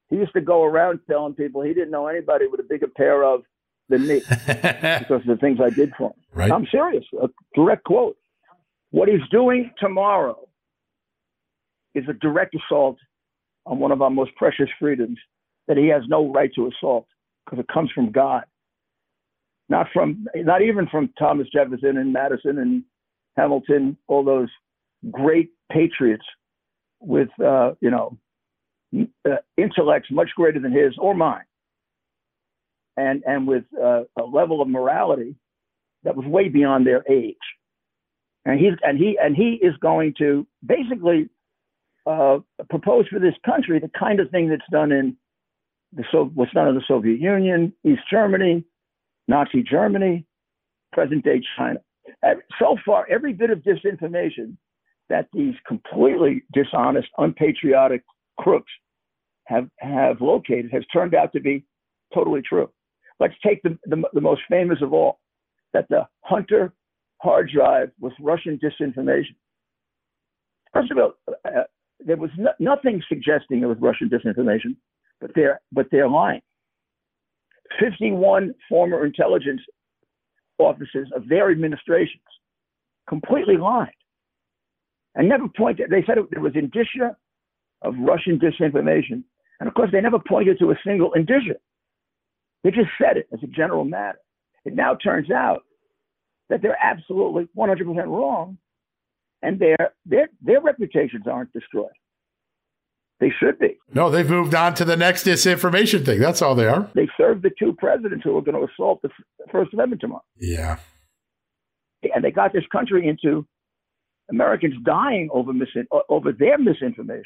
[0.08, 3.24] He used to go around telling people he didn't know anybody with a bigger pair
[3.24, 3.42] of
[3.88, 6.22] than me because of the things I did for him.
[6.32, 6.52] Right.
[6.52, 7.04] I'm serious.
[7.22, 8.16] A direct quote.
[8.90, 10.48] What he's doing tomorrow
[11.94, 12.96] is a direct assault
[13.66, 15.18] on one of our most precious freedoms
[15.66, 17.06] that he has no right to assault
[17.44, 18.44] because it comes from God
[19.68, 22.82] not from not even from Thomas Jefferson and Madison and
[23.36, 24.48] Hamilton, all those
[25.10, 26.24] great patriots
[27.00, 28.18] with uh, you know
[29.28, 31.44] uh, intellects much greater than his or mine,
[32.96, 35.36] and and with uh, a level of morality
[36.04, 37.36] that was way beyond their age.
[38.44, 41.28] And he's and he and he is going to basically
[42.06, 42.38] uh,
[42.70, 45.16] propose for this country the kind of thing that's done in
[45.92, 48.64] the so what's done in the Soviet Union, East Germany,
[49.28, 50.26] Nazi Germany,
[50.92, 51.78] present day China.
[52.58, 54.56] So far, every bit of disinformation
[55.08, 58.02] that these completely dishonest, unpatriotic
[58.38, 58.72] crooks
[59.44, 61.64] have, have located has turned out to be
[62.14, 62.70] totally true.
[63.20, 65.20] Let's take the, the, the most famous of all
[65.72, 66.72] that the Hunter
[67.20, 69.34] hard drive was Russian disinformation.
[70.72, 71.12] First of all,
[71.44, 71.62] uh,
[72.00, 74.76] there was no, nothing suggesting it was Russian disinformation,
[75.20, 76.42] but they're but they're lying.
[77.80, 79.60] 51 former intelligence
[80.58, 82.22] officers of their administrations
[83.08, 83.92] completely lied
[85.14, 85.90] and never pointed.
[85.90, 87.16] They said it, there was indicia
[87.82, 89.22] of Russian disinformation.
[89.60, 91.56] And of course, they never pointed to a single indicia.
[92.64, 94.18] They just said it as a general matter.
[94.64, 95.62] It now turns out
[96.48, 98.58] that they're absolutely 100% wrong
[99.42, 101.90] and their, their, their reputations aren't destroyed.
[103.20, 103.78] They should be.
[103.92, 106.20] No, they've moved on to the next disinformation thing.
[106.20, 106.88] That's all they are.
[106.94, 109.10] They served the two presidents who were going to assault the
[109.50, 110.22] First Amendment tomorrow.
[110.38, 110.78] Yeah.
[112.14, 113.44] And they got this country into
[114.30, 117.24] Americans dying over misin- over their misinformation.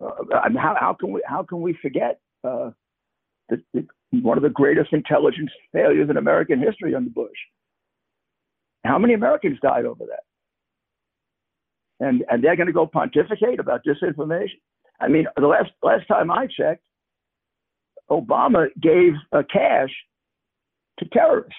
[0.00, 0.10] Uh,
[0.58, 2.70] how, how, can we how can we forget uh,
[3.48, 7.30] the, the, one of the greatest intelligence failures in American history under Bush?
[8.84, 10.24] How many Americans died over that?
[12.02, 14.60] And and they're going to go pontificate about disinformation.
[15.00, 16.82] I mean, the last last time I checked,
[18.10, 19.90] Obama gave uh, cash
[20.98, 21.54] to terrorists.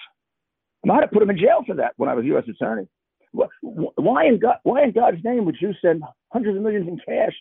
[0.84, 2.44] I might have put him in jail for that when I was U.S.
[2.48, 2.86] attorney.
[3.32, 7.32] Why in God, why in God's name would you send hundreds of millions in cash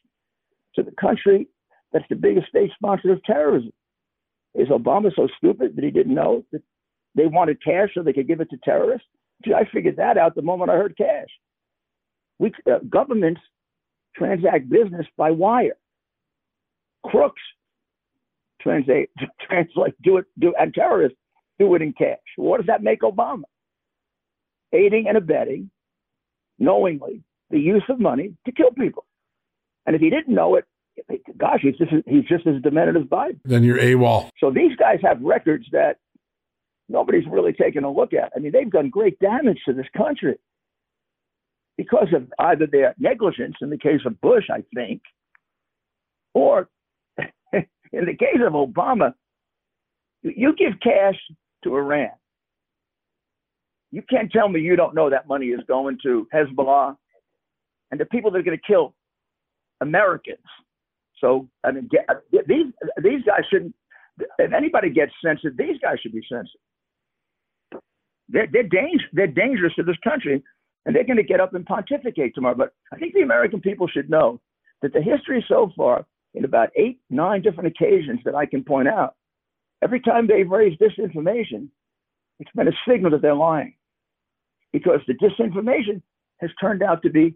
[0.75, 1.47] to the country
[1.91, 3.71] that's the biggest state sponsor of terrorism?
[4.55, 6.61] Is Obama so stupid that he didn't know that
[7.15, 9.07] they wanted cash so they could give it to terrorists?
[9.43, 11.27] Gee, I figured that out the moment I heard cash.
[12.43, 13.39] We uh, governments
[14.17, 15.77] transact business by wire
[17.05, 17.41] crooks
[18.61, 19.09] translate
[19.49, 21.17] translate do it do and terrorists
[21.57, 22.17] do it in cash.
[22.35, 23.43] What does that make Obama?
[24.73, 25.71] Aiding and abetting,
[26.59, 29.05] knowingly, the use of money to kill people.
[29.85, 30.65] And if he didn't know it,
[31.37, 33.39] gosh, he's just he's just as demented as Biden.
[33.45, 34.29] Then you're AWOL.
[34.39, 35.95] So these guys have records that
[36.89, 38.33] nobody's really taken a look at.
[38.35, 40.37] I mean, they've done great damage to this country
[41.77, 45.01] because of either their negligence in the case of Bush, I think,
[46.33, 46.69] or
[47.17, 49.13] in the case of Obama,
[50.21, 51.19] you give cash
[51.63, 52.11] to Iran.
[53.91, 56.97] You can't tell me you don't know that money is going to Hezbollah
[57.91, 58.95] and the people that are going to kill
[59.81, 60.39] Americans.
[61.19, 61.89] So I mean,
[62.47, 62.65] these
[63.01, 63.75] these guys shouldn't.
[64.39, 66.49] If anybody gets censored, these guys should be censored.
[68.29, 70.43] They're they're, danger, they're dangerous to this country,
[70.85, 72.55] and they're going to get up and pontificate tomorrow.
[72.55, 74.41] But I think the American people should know
[74.81, 78.87] that the history so far in about eight, nine different occasions that I can point
[78.87, 79.15] out.
[79.81, 81.69] Every time they've raised disinformation,
[82.39, 83.75] it's been a signal that they're lying
[84.71, 86.01] because the disinformation
[86.39, 87.35] has turned out to be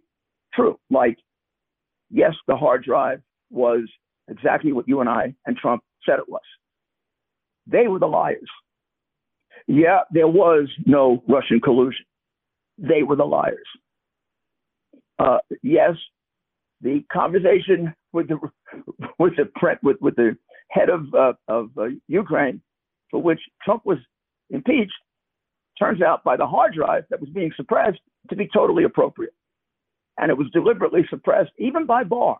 [0.54, 0.80] true.
[0.90, 1.18] Like,
[2.10, 3.84] yes, the hard drive was
[4.28, 6.42] exactly what you and I and Trump said it was.
[7.68, 8.50] They were the liars.
[9.68, 12.06] Yeah, there was no Russian collusion.
[12.78, 13.68] They were the liars.
[15.20, 15.94] Uh, yes,
[16.82, 18.38] the conversation with the
[19.20, 20.38] with the print with with the
[20.70, 22.62] head of uh, of uh, Ukraine,
[23.10, 23.98] for which Trump was
[24.50, 24.94] impeached,
[25.80, 28.00] turns out by the hard drive that was being suppressed
[28.30, 29.34] to be totally appropriate.
[30.20, 32.38] And it was deliberately suppressed, even by Barr,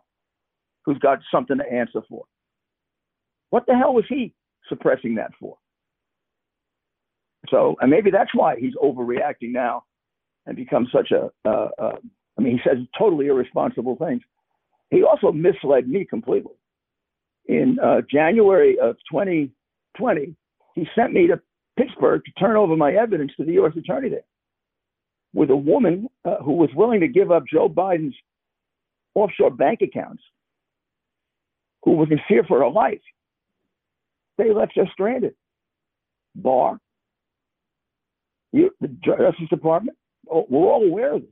[0.84, 2.24] who's got something to answer for.
[3.50, 4.34] What the hell was he
[4.68, 5.56] suppressing that for?
[7.50, 9.84] So, and maybe that's why he's overreacting now
[10.48, 11.30] and become such a.
[11.48, 11.96] Uh, uh,
[12.36, 14.22] I mean, he says totally irresponsible things.
[14.90, 16.54] He also misled me completely.
[17.46, 20.34] In uh, January of 2020,
[20.74, 21.40] he sent me to
[21.78, 23.72] Pittsburgh to turn over my evidence to the U.S.
[23.76, 24.24] attorney there
[25.34, 28.14] with a woman uh, who was willing to give up Joe Biden's
[29.14, 30.22] offshore bank accounts,
[31.84, 33.00] who was in fear for her life.
[34.38, 35.34] They left her stranded.
[36.34, 36.78] Barr,
[38.52, 39.97] you, the Justice Department,
[40.30, 41.30] we're all aware of this.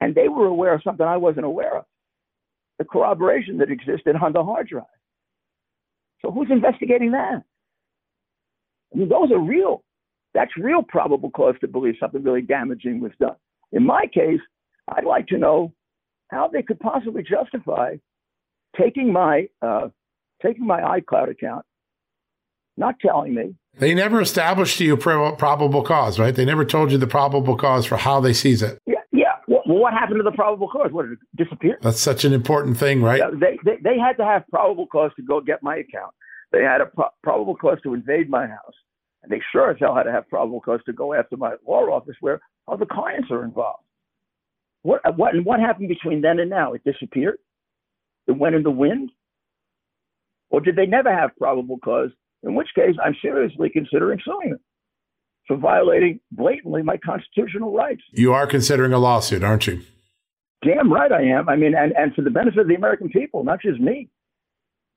[0.00, 1.84] And they were aware of something I wasn't aware of
[2.78, 4.84] the corroboration that existed on the hard drive.
[6.22, 7.42] So who's investigating that?
[8.94, 9.82] I mean, those are real.
[10.34, 13.36] That's real probable cause to believe something really damaging was done.
[13.72, 14.40] In my case,
[14.88, 15.72] I'd like to know
[16.28, 17.96] how they could possibly justify
[18.78, 19.88] taking my uh,
[20.42, 21.64] taking my iCloud account,
[22.76, 23.54] not telling me.
[23.78, 26.34] They never established to you probable cause, right?
[26.34, 28.80] They never told you the probable cause for how they seize it.
[28.86, 29.32] Yeah, yeah.
[29.48, 30.90] Well, what happened to the probable cause?
[30.92, 31.78] What did it disappear?
[31.82, 33.18] That's such an important thing, right?
[33.18, 36.14] Yeah, they, they they had to have probable cause to go get my account.
[36.52, 38.74] They had a pro- probable cause to invade my house.
[39.22, 41.82] And they sure as hell had to have probable cause to go after my law
[41.90, 43.82] office where other clients are involved.
[44.82, 46.72] What, what, and what happened between then and now?
[46.72, 47.38] It disappeared?
[48.28, 49.10] It went in the wind?
[50.48, 52.10] Or did they never have probable cause?
[52.46, 54.60] In which case, I'm seriously considering suing them
[55.46, 58.02] for violating blatantly my constitutional rights.
[58.12, 59.82] You are considering a lawsuit, aren't you?
[60.64, 61.48] Damn right I am.
[61.48, 64.08] I mean, and, and for the benefit of the American people, not just me.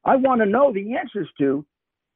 [0.06, 1.66] I want to know the answers to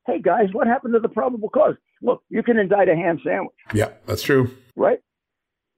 [0.08, 1.76] hey guys, what happened to the probable cause?
[2.02, 3.56] Look, you can indict a ham sandwich.
[3.74, 4.52] Yeah, that's true.
[4.76, 5.00] Right?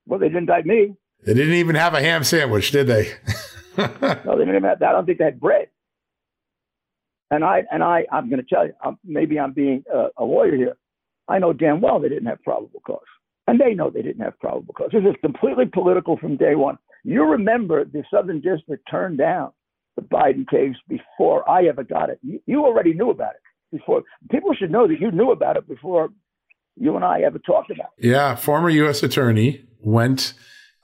[0.06, 0.96] Well, they didn't indict me.
[1.26, 3.14] They didn't even have a ham sandwich, did they?
[3.78, 4.90] no, they didn't even have that.
[4.90, 5.68] I don't think they had bread.
[7.32, 10.24] And I and I, I'm going to tell you, I'm, maybe I'm being uh, a
[10.24, 10.78] lawyer here.
[11.28, 13.00] I know damn well they didn't have probable cause,
[13.48, 14.90] and they know they didn't have probable cause.
[14.94, 16.78] This is completely political from day one.
[17.04, 19.52] You remember the Southern District turned down
[19.96, 22.20] the Biden case before I ever got it.
[22.22, 24.04] You, you already knew about it before.
[24.30, 26.10] People should know that you knew about it before
[26.76, 28.08] you and I ever talked about it.
[28.08, 29.02] Yeah, former U.S.
[29.02, 30.34] attorney went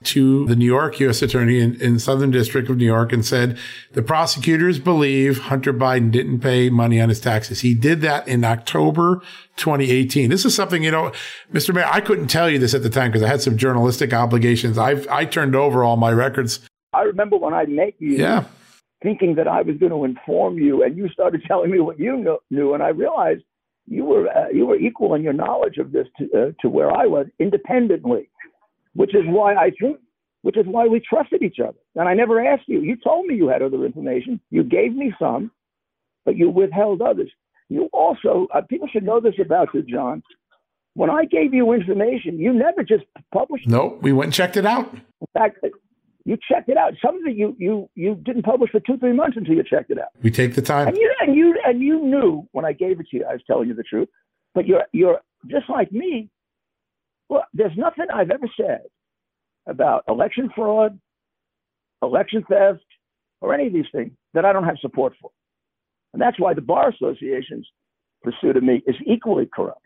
[0.04, 1.22] to the New York U.S.
[1.22, 3.58] attorney in, in Southern District of New York and said
[3.92, 7.60] the prosecutors believe Hunter Biden didn't pay money on his taxes.
[7.60, 9.22] He did that in October
[9.56, 10.30] 2018.
[10.30, 11.12] This is something, you know,
[11.52, 11.74] Mr.
[11.74, 14.78] Mayor, I couldn't tell you this at the time because I had some journalistic obligations.
[14.78, 16.60] I've, I turned over all my records.
[16.92, 18.16] I remember when I met you.
[18.16, 18.44] Yeah
[19.02, 22.40] thinking that I was going to inform you, and you started telling me what you
[22.50, 23.42] knew, and I realized
[23.86, 26.90] you were uh, you were equal in your knowledge of this to, uh, to where
[26.90, 28.30] I was independently,
[28.94, 29.98] which is why I think,
[30.42, 31.78] which is why we trusted each other.
[31.94, 32.80] And I never asked you.
[32.80, 34.40] You told me you had other information.
[34.50, 35.50] You gave me some,
[36.24, 37.30] but you withheld others.
[37.68, 40.22] You also uh, people should know this about you, John.
[40.94, 43.66] When I gave you information, you never just published.
[43.66, 44.92] No, nope, we went and checked it out.
[44.92, 45.64] In fact,
[46.24, 46.92] you checked it out.
[47.04, 49.90] Some of it you you you didn't publish for two three months until you checked
[49.90, 50.08] it out.
[50.22, 50.88] We take the time.
[50.88, 53.42] And you and you and you knew when I gave it to you, I was
[53.46, 54.08] telling you the truth.
[54.54, 56.30] But you're you're just like me.
[57.32, 58.82] Well, there's nothing I've ever said
[59.66, 61.00] about election fraud,
[62.02, 62.84] election theft,
[63.40, 65.30] or any of these things that I don't have support for.
[66.12, 67.66] And that's why the Bar Association's
[68.22, 69.80] pursuit of me is equally corrupt.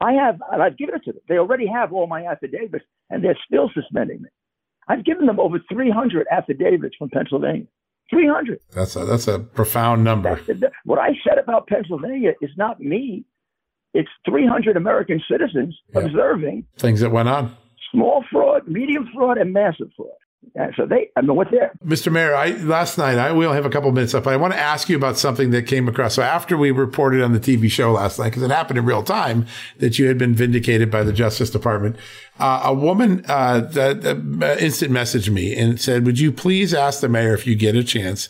[0.00, 1.22] I have, and I've given it to them.
[1.28, 4.28] They already have all my affidavits, and they're still suspending me.
[4.86, 7.66] I've given them over 300 affidavits from Pennsylvania.
[8.08, 8.60] 300.
[8.72, 10.40] That's a, that's a profound number.
[10.84, 13.24] What I said about Pennsylvania is not me.
[13.94, 16.00] It's 300 American citizens yeah.
[16.02, 17.56] observing things that went on.
[17.92, 20.10] Small fraud, medium fraud, and massive fraud.
[20.54, 21.72] Yeah, so they, I know what they're.
[21.84, 22.12] Mr.
[22.12, 24.52] Mayor, I, last night, I, we only have a couple minutes left, but I want
[24.52, 26.14] to ask you about something that came across.
[26.14, 29.02] So after we reported on the TV show last night, because it happened in real
[29.02, 29.46] time,
[29.78, 31.96] that you had been vindicated by the Justice Department,
[32.38, 37.00] uh, a woman uh, that uh, instant messaged me and said, would you please ask
[37.00, 38.28] the mayor if you get a chance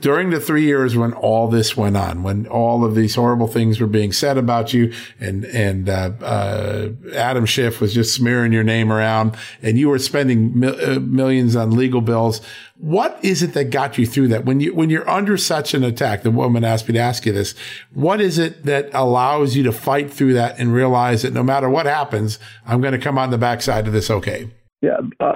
[0.00, 3.80] during the three years when all this went on, when all of these horrible things
[3.80, 8.64] were being said about you, and and uh, uh, Adam Schiff was just smearing your
[8.64, 12.40] name around, and you were spending mil- uh, millions on legal bills.
[12.76, 14.44] What is it that got you through that?
[14.44, 17.32] When you when you're under such an attack, the woman asked me to ask you
[17.32, 17.54] this.
[17.92, 21.68] What is it that allows you to fight through that and realize that no matter
[21.68, 24.50] what happens, I'm going to come on the backside of this okay?
[24.80, 25.34] Yeah, uh,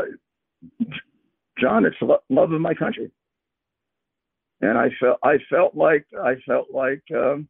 [1.60, 1.96] John, it's
[2.30, 3.10] love of my country
[4.64, 7.48] and I felt I felt like I felt like um,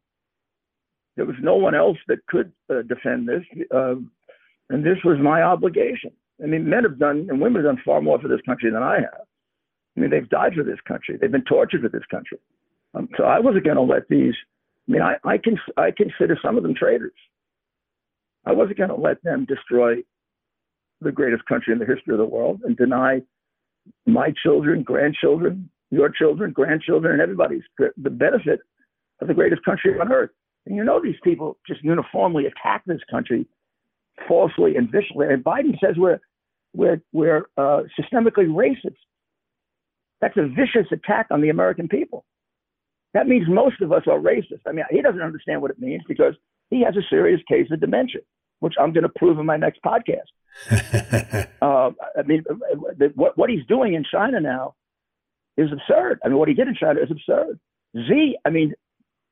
[1.17, 3.45] there was no one else that could uh, defend this.
[3.75, 3.97] Uh,
[4.71, 6.11] And this was my obligation.
[6.43, 8.83] I mean, men have done and women have done far more for this country than
[8.83, 9.27] I have.
[9.95, 11.17] I mean, they've died for this country.
[11.17, 12.39] They've been tortured for this country.
[12.95, 14.35] Um, so I wasn't going to let these.
[14.89, 17.13] I mean, I, I can I consider some of them traitors.
[18.47, 20.03] I wasn't going to let them destroy
[21.01, 23.23] the greatest country in the history of the world and deny
[24.07, 28.61] my children, grandchildren, your children, grandchildren, and everybody's the benefit
[29.21, 30.31] of the greatest country on earth.
[30.67, 33.47] And you know these people just uniformly attack this country
[34.27, 35.27] falsely and viciously.
[35.29, 36.21] And Biden says we're
[36.75, 38.97] we're we're uh, systemically racist.
[40.21, 42.25] That's a vicious attack on the American people.
[43.13, 44.63] That means most of us are racist.
[44.67, 46.35] I mean, he doesn't understand what it means because
[46.71, 48.23] he has a serious case of dementia,
[48.59, 50.31] which I'm going to prove in my next podcast.
[51.63, 52.43] uh, I mean,
[53.15, 54.75] what, what he's doing in China now
[55.57, 56.21] is absurd.
[56.25, 57.59] I mean, what he did in China is absurd.
[57.97, 58.75] Z, I mean,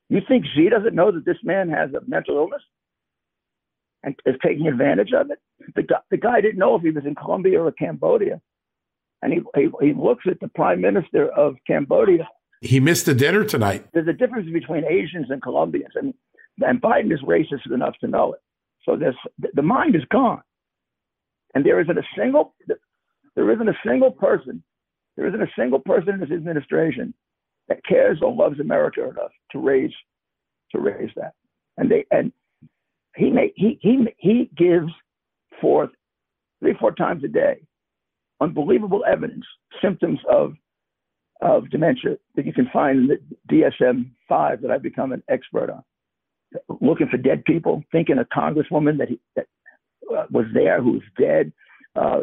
[0.09, 2.61] you think Z doesn't know that this man has a mental illness
[4.03, 5.39] and is taking advantage of it?
[5.75, 8.41] The guy, the guy didn't know if he was in Colombia or Cambodia.
[9.21, 12.27] And he, he, he looks at the prime minister of Cambodia.
[12.61, 13.87] He missed the dinner tonight.
[13.93, 15.93] There's a difference between Asians and Colombians.
[15.95, 16.13] And,
[16.59, 18.39] and Biden is racist enough to know it.
[18.85, 19.15] So there's,
[19.53, 20.41] the mind is gone.
[21.55, 22.53] And there isn't a single,
[23.35, 24.63] there isn't a single person,
[25.15, 27.13] there isn't a single person in this administration
[27.67, 29.91] that cares or loves America enough to raise,
[30.71, 31.33] to raise that.
[31.77, 32.31] And they, and
[33.15, 34.91] he may, he, he, he gives
[35.61, 35.91] forth
[36.59, 37.61] three, four times a day,
[38.41, 39.45] unbelievable evidence,
[39.81, 40.53] symptoms of,
[41.41, 45.83] of dementia that you can find in the DSM-5 that I've become an expert on.
[46.81, 49.47] Looking for dead people, thinking a congresswoman that he, that
[50.15, 51.51] uh, was there who's dead,
[51.95, 52.21] uh,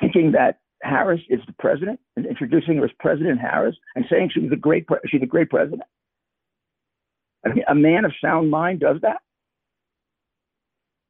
[0.00, 4.40] thinking that Harris is the president and introducing her as President Harris and saying she
[4.40, 5.82] was a great pre- she's a great president.
[7.44, 9.20] I mean, a man of sound mind does that.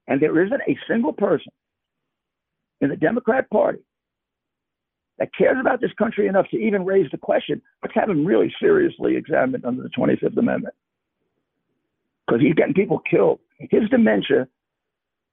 [0.06, 1.52] And there isn't a single person
[2.80, 3.80] in the Democrat Party
[5.18, 7.62] that cares about this country enough to even raise the question.
[7.82, 10.74] Let's have him really seriously examined under the 25th Amendment.
[12.26, 13.40] Because he's getting people killed.
[13.58, 14.46] His dementia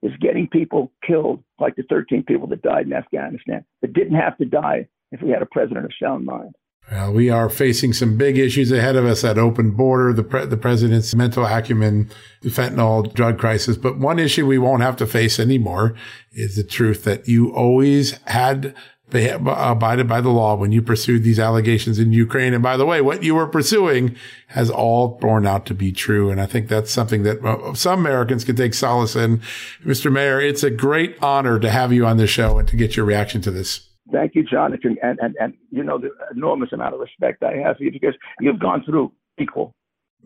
[0.04, 4.38] is getting people killed, like the 13 people that died in Afghanistan, that didn't have
[4.38, 6.54] to die if we had a president of sound mind.
[6.92, 10.46] Well, we are facing some big issues ahead of us that open border, the, pre-
[10.46, 12.10] the president's mental acumen,
[12.42, 13.78] the fentanyl drug crisis.
[13.78, 15.96] But one issue we won't have to face anymore
[16.34, 18.76] is the truth that you always had
[19.14, 22.54] they abided by the law when you pursued these allegations in Ukraine.
[22.54, 24.16] And by the way, what you were pursuing
[24.48, 26.32] has all borne out to be true.
[26.32, 29.38] And I think that's something that uh, some Americans can take solace in.
[29.86, 30.12] Mr.
[30.12, 33.06] Mayor, it's a great honor to have you on the show and to get your
[33.06, 33.88] reaction to this.
[34.12, 34.98] Thank you, Jonathan.
[35.04, 38.16] And, and, and you know, the enormous amount of respect I have for you because
[38.40, 39.76] you've gone through equal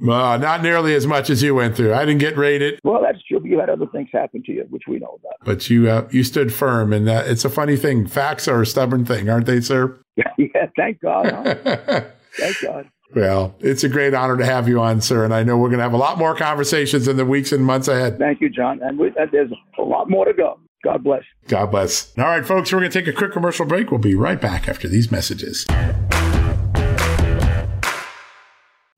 [0.02, 1.93] uh, not nearly as much as you went through.
[1.93, 2.80] I didn't get rated.
[2.84, 3.41] Well, that's true.
[3.43, 5.34] You had other things happen to you, which we know about.
[5.43, 8.08] But you uh, you stood firm, and uh, it's a funny thing.
[8.08, 10.00] Facts are a stubborn thing, aren't they, sir?
[10.39, 11.32] Yeah, thank God.
[11.32, 11.56] Huh?
[12.38, 12.89] thank God.
[13.16, 15.24] Well, it's a great honor to have you on, sir.
[15.24, 17.66] And I know we're going to have a lot more conversations in the weeks and
[17.66, 18.18] months ahead.
[18.20, 18.80] Thank you, John.
[18.82, 20.60] And, we, and there's a lot more to go.
[20.84, 21.24] God bless.
[21.48, 22.18] God bless.
[22.18, 23.91] All right, folks, we're going to take a quick commercial break.
[23.91, 25.66] We'll be right back after these messages.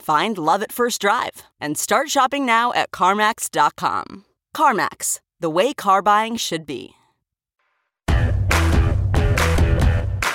[0.00, 4.24] Find love at first drive and start shopping now at CarMax.com.
[4.54, 6.94] CarMax, the way car buying should be.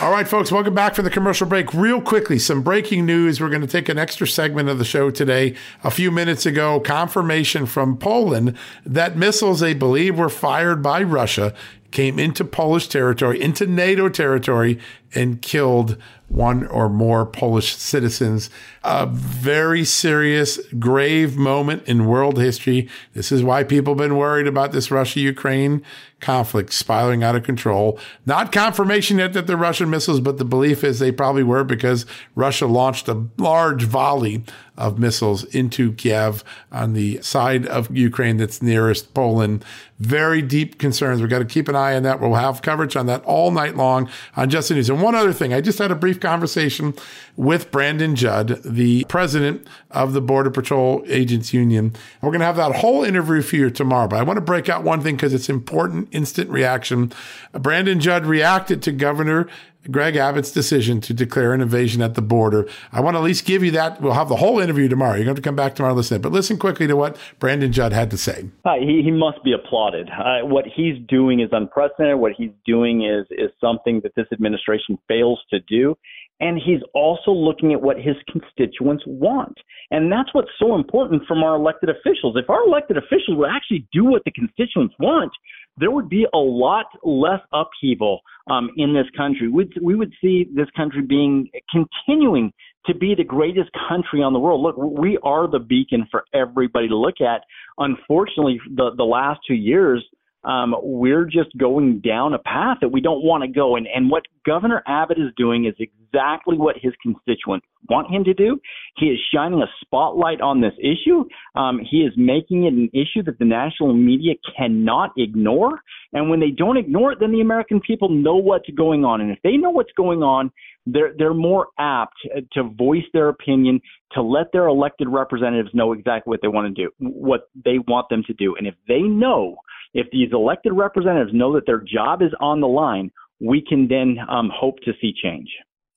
[0.03, 1.73] All right, folks, welcome back for the commercial break.
[1.73, 3.39] Real quickly, some breaking news.
[3.39, 5.55] We're going to take an extra segment of the show today.
[5.81, 11.53] A few minutes ago, confirmation from Poland that missiles they believe were fired by Russia
[11.91, 14.77] came into Polish territory, into NATO territory,
[15.15, 15.95] and killed
[16.33, 18.49] one or more Polish citizens.
[18.83, 22.89] A very serious, grave moment in world history.
[23.13, 25.83] This is why people have been worried about this Russia Ukraine
[26.23, 27.99] conflict spiraling out of control.
[28.25, 32.05] Not confirmation yet that they're Russian missiles, but the belief is they probably were because
[32.33, 34.43] Russia launched a large volley
[34.77, 39.63] of missiles into Kiev on the side of Ukraine that's nearest Poland.
[39.99, 41.21] Very deep concerns.
[41.21, 42.19] We've got to keep an eye on that.
[42.19, 44.89] We'll have coverage on that all night long on Just the News.
[44.89, 46.95] And one other thing, I just had a brief conversation
[47.35, 51.93] with Brandon Judd, the president of the Border Patrol Agents Union.
[52.21, 54.69] We're going to have that whole interview for you tomorrow, but I want to break
[54.69, 57.11] out one thing because it's important instant reaction.
[57.53, 59.47] Brandon Judd reacted to Governor
[59.91, 62.67] Greg Abbott's decision to declare an invasion at the border.
[62.91, 64.01] I want to at least give you that.
[64.01, 65.15] We'll have the whole interview tomorrow.
[65.15, 66.21] You're going to come back tomorrow and listen.
[66.21, 68.49] But listen quickly to what Brandon Judd had to say.
[68.79, 70.09] He, he must be applauded.
[70.09, 72.17] Uh, what he's doing is unprecedented.
[72.17, 75.97] What he's doing is is something that this administration fails to do.
[76.43, 79.57] And he's also looking at what his constituents want.
[79.91, 82.35] And that's what's so important from our elected officials.
[82.35, 85.31] If our elected officials would actually do what the constituents want,
[85.77, 88.19] there would be a lot less upheaval
[88.51, 89.47] um, in this country.
[89.47, 92.51] We'd, we would see this country being continuing
[92.87, 94.59] to be the greatest country on the world.
[94.61, 97.41] Look, we are the beacon for everybody to look at.
[97.77, 100.05] Unfortunately, the the last two years,
[100.43, 103.75] um, we're just going down a path that we don't want to go.
[103.75, 108.33] And, and what Governor Abbott is doing is exactly what his constituents want him to
[108.33, 108.59] do.
[108.97, 111.25] He is shining a spotlight on this issue.
[111.55, 115.81] Um, he is making it an issue that the national media cannot ignore.
[116.13, 119.21] And when they don't ignore it, then the American people know what's going on.
[119.21, 120.51] And if they know what's going on,
[120.85, 122.15] they're they're more apt
[122.53, 123.79] to voice their opinion,
[124.11, 128.09] to let their elected representatives know exactly what they want to do, what they want
[128.09, 128.55] them to do.
[128.55, 129.55] And if they know
[129.93, 134.17] if these elected representatives know that their job is on the line, we can then
[134.29, 135.49] um, hope to see change.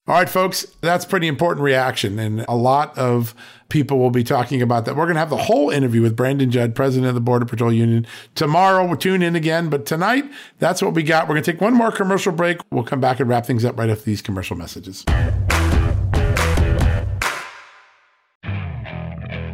[0.08, 2.20] All right, folks, that's pretty important reaction.
[2.20, 3.34] And a lot of
[3.68, 4.94] people will be talking about that.
[4.94, 7.72] We're going to have the whole interview with Brandon Judd, president of the Border Patrol
[7.72, 8.06] Union.
[8.36, 9.68] Tomorrow, we'll tune in again.
[9.68, 10.30] But tonight,
[10.60, 11.24] that's what we got.
[11.26, 12.58] We're going to take one more commercial break.
[12.70, 15.04] We'll come back and wrap things up right after these commercial messages.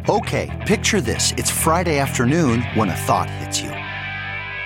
[0.07, 1.31] Okay, picture this.
[1.35, 3.71] It's Friday afternoon when a thought hits you.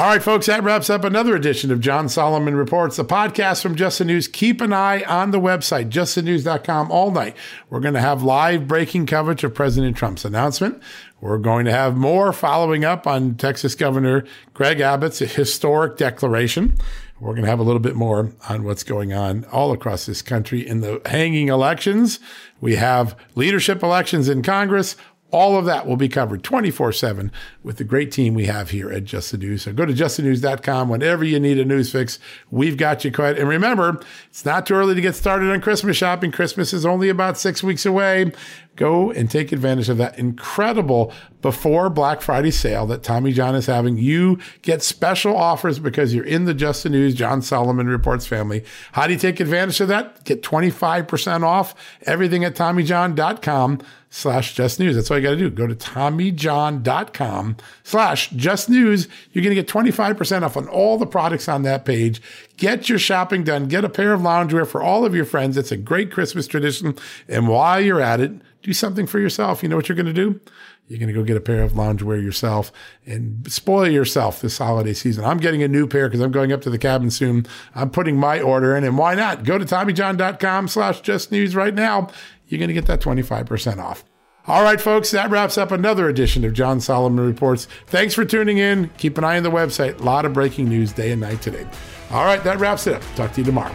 [0.00, 3.74] All right, folks, that wraps up another edition of John Solomon Reports, the podcast from
[3.74, 4.28] Just the News.
[4.28, 7.36] Keep an eye on the website, justthenews.com, all night.
[7.68, 10.82] We're going to have live breaking coverage of President Trump's announcement.
[11.20, 14.24] We're going to have more following up on Texas Governor
[14.54, 16.78] Greg Abbott's historic declaration.
[17.20, 20.22] We're going to have a little bit more on what's going on all across this
[20.22, 22.20] country in the hanging elections.
[22.62, 24.96] We have leadership elections in Congress,
[25.30, 27.32] all of that will be covered 24 7
[27.62, 29.62] with the great team we have here at Just the News.
[29.62, 32.18] So go to justthenews.com whenever you need a news fix.
[32.50, 33.38] We've got you covered.
[33.38, 36.32] And remember, it's not too early to get started on Christmas shopping.
[36.32, 38.32] Christmas is only about six weeks away.
[38.76, 43.66] Go and take advantage of that incredible before Black Friday sale that Tommy John is
[43.66, 43.98] having.
[43.98, 48.64] You get special offers because you're in the Just the News John Solomon Reports family.
[48.92, 50.24] How do you take advantage of that?
[50.24, 51.74] Get 25% off
[52.06, 53.80] everything at TommyJohn.com
[54.10, 54.96] slash just news.
[54.96, 55.50] That's all you got to do.
[55.50, 59.08] Go to TommyJohn.com slash just news.
[59.32, 62.20] You're going to get 25% off on all the products on that page.
[62.56, 63.68] Get your shopping done.
[63.68, 65.56] Get a pair of loungewear for all of your friends.
[65.56, 66.96] It's a great Christmas tradition.
[67.28, 69.62] And while you're at it, do something for yourself.
[69.62, 70.40] You know what you're going to do?
[70.88, 72.72] You're going to go get a pair of loungewear yourself
[73.06, 75.24] and spoil yourself this holiday season.
[75.24, 77.46] I'm getting a new pair because I'm going up to the cabin soon.
[77.76, 79.44] I'm putting my order in and why not?
[79.44, 82.10] Go to TommyJohn.com slash just news right now
[82.50, 84.04] you're going to get that 25% off.
[84.46, 87.68] All right, folks, that wraps up another edition of John Solomon Reports.
[87.86, 88.90] Thanks for tuning in.
[88.98, 90.00] Keep an eye on the website.
[90.00, 91.66] A lot of breaking news day and night today.
[92.10, 93.02] All right, that wraps it up.
[93.14, 93.74] Talk to you tomorrow.